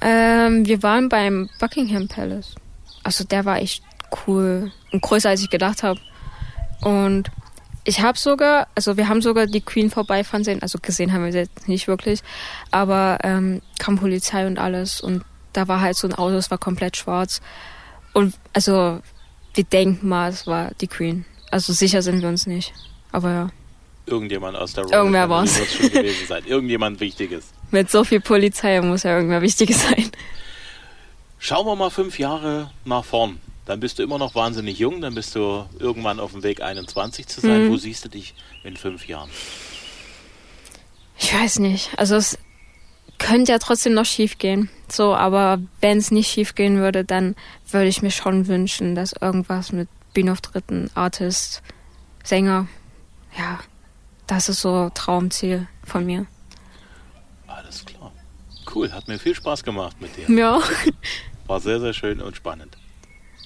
Ähm, 0.00 0.66
wir 0.66 0.82
waren 0.82 1.08
beim 1.08 1.48
Buckingham 1.60 2.08
Palace. 2.08 2.54
Also 3.02 3.24
der 3.24 3.44
war 3.44 3.58
echt 3.58 3.82
cool 4.26 4.72
und 4.92 5.00
größer 5.02 5.30
als 5.30 5.42
ich 5.42 5.50
gedacht 5.50 5.82
habe. 5.82 6.00
Und 6.82 7.30
ich 7.84 8.00
habe 8.00 8.18
sogar, 8.18 8.68
also 8.74 8.96
wir 8.96 9.08
haben 9.08 9.22
sogar 9.22 9.46
die 9.46 9.60
Queen 9.60 9.90
vorbeifahren 9.90 10.44
sehen, 10.44 10.62
also 10.62 10.78
gesehen 10.80 11.12
haben 11.12 11.24
wir 11.24 11.32
sie 11.32 11.38
jetzt 11.38 11.68
nicht 11.68 11.88
wirklich, 11.88 12.20
aber 12.70 13.18
ähm, 13.24 13.60
kam 13.78 13.98
Polizei 13.98 14.46
und 14.46 14.58
alles 14.58 15.00
und 15.00 15.24
da 15.52 15.68
war 15.68 15.80
halt 15.80 15.96
so 15.96 16.06
ein 16.06 16.14
Auto, 16.14 16.34
das 16.34 16.50
war 16.50 16.58
komplett 16.58 16.96
schwarz. 16.96 17.40
Und 18.12 18.34
also 18.52 19.00
wir 19.54 19.64
denken 19.64 20.08
mal, 20.08 20.30
es 20.30 20.46
war 20.46 20.72
die 20.80 20.86
Queen. 20.86 21.24
Also 21.50 21.72
sicher 21.72 22.02
sind 22.02 22.22
wir 22.22 22.28
uns 22.28 22.46
nicht. 22.46 22.72
Aber 23.10 23.30
ja. 23.30 23.50
Irgendjemand 24.06 24.56
aus 24.56 24.72
der 24.72 24.84
Royal 24.84 24.98
Irgendwer 25.00 25.28
war 25.28 25.44
es. 25.44 25.74
schon 25.74 25.90
gewesen 25.90 26.26
sein. 26.26 26.44
Irgendjemand 26.46 27.00
Wichtiges. 27.00 27.52
Mit 27.72 27.90
so 27.90 28.04
viel 28.04 28.20
Polizei 28.20 28.80
muss 28.80 29.02
ja 29.02 29.16
irgendwer 29.16 29.42
Wichtiges 29.42 29.82
sein. 29.82 30.10
Schauen 31.38 31.66
wir 31.66 31.74
mal 31.74 31.90
fünf 31.90 32.18
Jahre 32.18 32.70
nach 32.84 33.04
vorn. 33.04 33.40
Dann 33.64 33.80
bist 33.80 33.98
du 33.98 34.02
immer 34.02 34.18
noch 34.18 34.34
wahnsinnig 34.34 34.78
jung, 34.78 35.00
dann 35.00 35.14
bist 35.14 35.34
du 35.34 35.66
irgendwann 35.78 36.20
auf 36.20 36.32
dem 36.32 36.42
Weg 36.42 36.62
21 36.62 37.26
zu 37.26 37.40
sein. 37.40 37.64
Mhm. 37.64 37.70
Wo 37.70 37.76
siehst 37.76 38.04
du 38.04 38.08
dich 38.08 38.34
in 38.62 38.76
fünf 38.76 39.08
Jahren? 39.08 39.30
Ich 41.18 41.32
weiß 41.32 41.60
nicht. 41.60 41.90
Also 41.96 42.16
es 42.16 42.38
könnte 43.18 43.52
ja 43.52 43.58
trotzdem 43.58 43.94
noch 43.94 44.04
schief 44.04 44.38
gehen. 44.38 44.68
So, 44.90 45.14
aber 45.14 45.60
wenn 45.80 45.98
es 45.98 46.10
nicht 46.10 46.30
schief 46.30 46.54
gehen 46.54 46.78
würde, 46.78 47.04
dann 47.04 47.36
würde 47.70 47.88
ich 47.88 48.02
mir 48.02 48.10
schon 48.10 48.48
wünschen, 48.48 48.94
dass 48.94 49.12
irgendwas 49.12 49.72
mit 49.72 49.88
Bühnenauftritten, 50.12 50.90
Artist, 50.94 51.62
Sänger, 52.24 52.68
ja, 53.38 53.60
das 54.26 54.48
ist 54.48 54.60
so 54.60 54.90
Traumziel 54.92 55.66
von 55.84 56.04
mir. 56.04 56.26
Cool, 58.74 58.92
hat 58.92 59.08
mir 59.08 59.18
viel 59.18 59.34
Spaß 59.34 59.64
gemacht 59.64 60.00
mit 60.00 60.16
dir. 60.16 60.30
Ja. 60.34 60.60
War 61.46 61.60
sehr, 61.60 61.80
sehr 61.80 61.92
schön 61.92 62.20
und 62.20 62.36
spannend. 62.36 62.76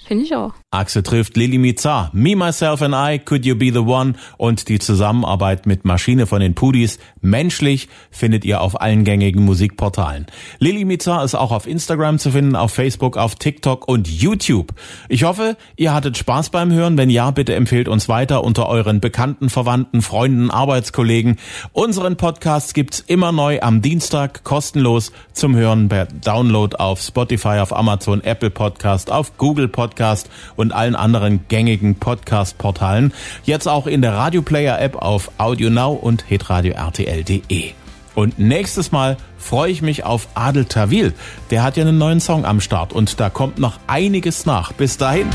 Finde 0.07 0.25
ich 0.25 0.35
auch. 0.35 0.55
Axel 0.77 1.03
trifft 1.03 1.37
Lili 1.37 1.59
Mizar, 1.59 2.11
Me, 2.13 2.37
Myself 2.37 2.83
and 2.83 2.95
I, 2.95 3.19
Could 3.19 3.45
You 3.47 3.57
Be 3.57 3.73
the 3.73 3.79
One 3.79 4.15
und 4.37 4.69
die 4.69 4.79
Zusammenarbeit 4.79 5.67
mit 5.67 5.85
Maschine 5.85 6.27
von 6.27 6.41
den 6.41 6.55
Pudis. 6.55 6.99
Menschlich 7.21 7.89
findet 8.11 8.45
ihr 8.45 8.61
auf 8.61 8.81
allen 8.81 9.05
gängigen 9.05 9.45
Musikportalen. 9.45 10.27
Lili 10.59 10.85
Mizar 10.85 11.25
ist 11.25 11.35
auch 11.35 11.51
auf 11.51 11.67
Instagram 11.67 12.19
zu 12.19 12.31
finden, 12.31 12.57
auf 12.57 12.73
Facebook, 12.73 13.17
auf 13.17 13.37
TikTok 13.37 13.89
und 13.89 14.09
YouTube. 14.09 14.75
Ich 15.09 15.25
hoffe, 15.25 15.57
ihr 15.77 15.95
hattet 15.95 16.19
Spaß 16.19 16.51
beim 16.51 16.73
Hören. 16.73 16.99
Wenn 16.99 17.11
ja, 17.11 17.31
bitte 17.31 17.55
empfehlt 17.55 17.89
uns 17.89 18.09
weiter 18.09 18.45
unter 18.45 18.69
euren 18.69 19.01
Bekannten, 19.01 19.49
Verwandten, 19.49 20.03
Freunden, 20.03 20.51
Arbeitskollegen. 20.51 21.37
Unseren 21.73 22.17
Podcast 22.17 22.75
gibt's 22.75 23.01
immer 23.01 23.33
neu 23.33 23.61
am 23.61 23.83
Dienstag 23.83 24.45
kostenlos 24.45 25.13
zum 25.33 25.57
Hören 25.57 25.89
per 25.89 26.07
Download 26.07 26.77
auf 26.77 27.01
Spotify, 27.01 27.59
auf 27.61 27.75
Amazon, 27.75 28.23
Apple 28.23 28.51
Podcast, 28.51 29.11
auf 29.11 29.37
Google 29.39 29.69
Podcast 29.69 29.87
Podcast 29.87 30.29
und 30.67 30.73
allen 30.73 30.97
anderen 30.97 31.45
gängigen 31.49 31.95
Podcast-Portalen. 31.95 33.13
Jetzt 33.45 33.69
auch 33.69 33.87
in 33.87 34.03
der 34.03 34.15
Radioplayer-App 34.15 34.97
auf 34.97 35.31
AudioNow 35.39 36.03
und 36.03 36.25
hitradio-rtl.de. 36.27 37.71
Und 38.17 38.39
nächstes 38.41 38.91
Mal 38.91 39.17
freue 39.39 39.71
ich 39.71 39.83
mich 39.83 40.05
auf 40.05 40.27
Adel 40.35 40.65
Tawil. 40.65 41.13
Der 41.51 41.63
hat 41.63 41.77
ja 41.77 41.85
einen 41.85 41.99
neuen 41.99 42.19
Song 42.19 42.45
am 42.45 42.61
Start 42.61 42.93
und 42.93 43.21
da 43.21 43.31
kommt 43.31 43.61
noch 43.61 43.79
einiges 43.87 44.45
nach. 44.45 44.73
Bis 44.73 44.97
dahin. 44.97 45.29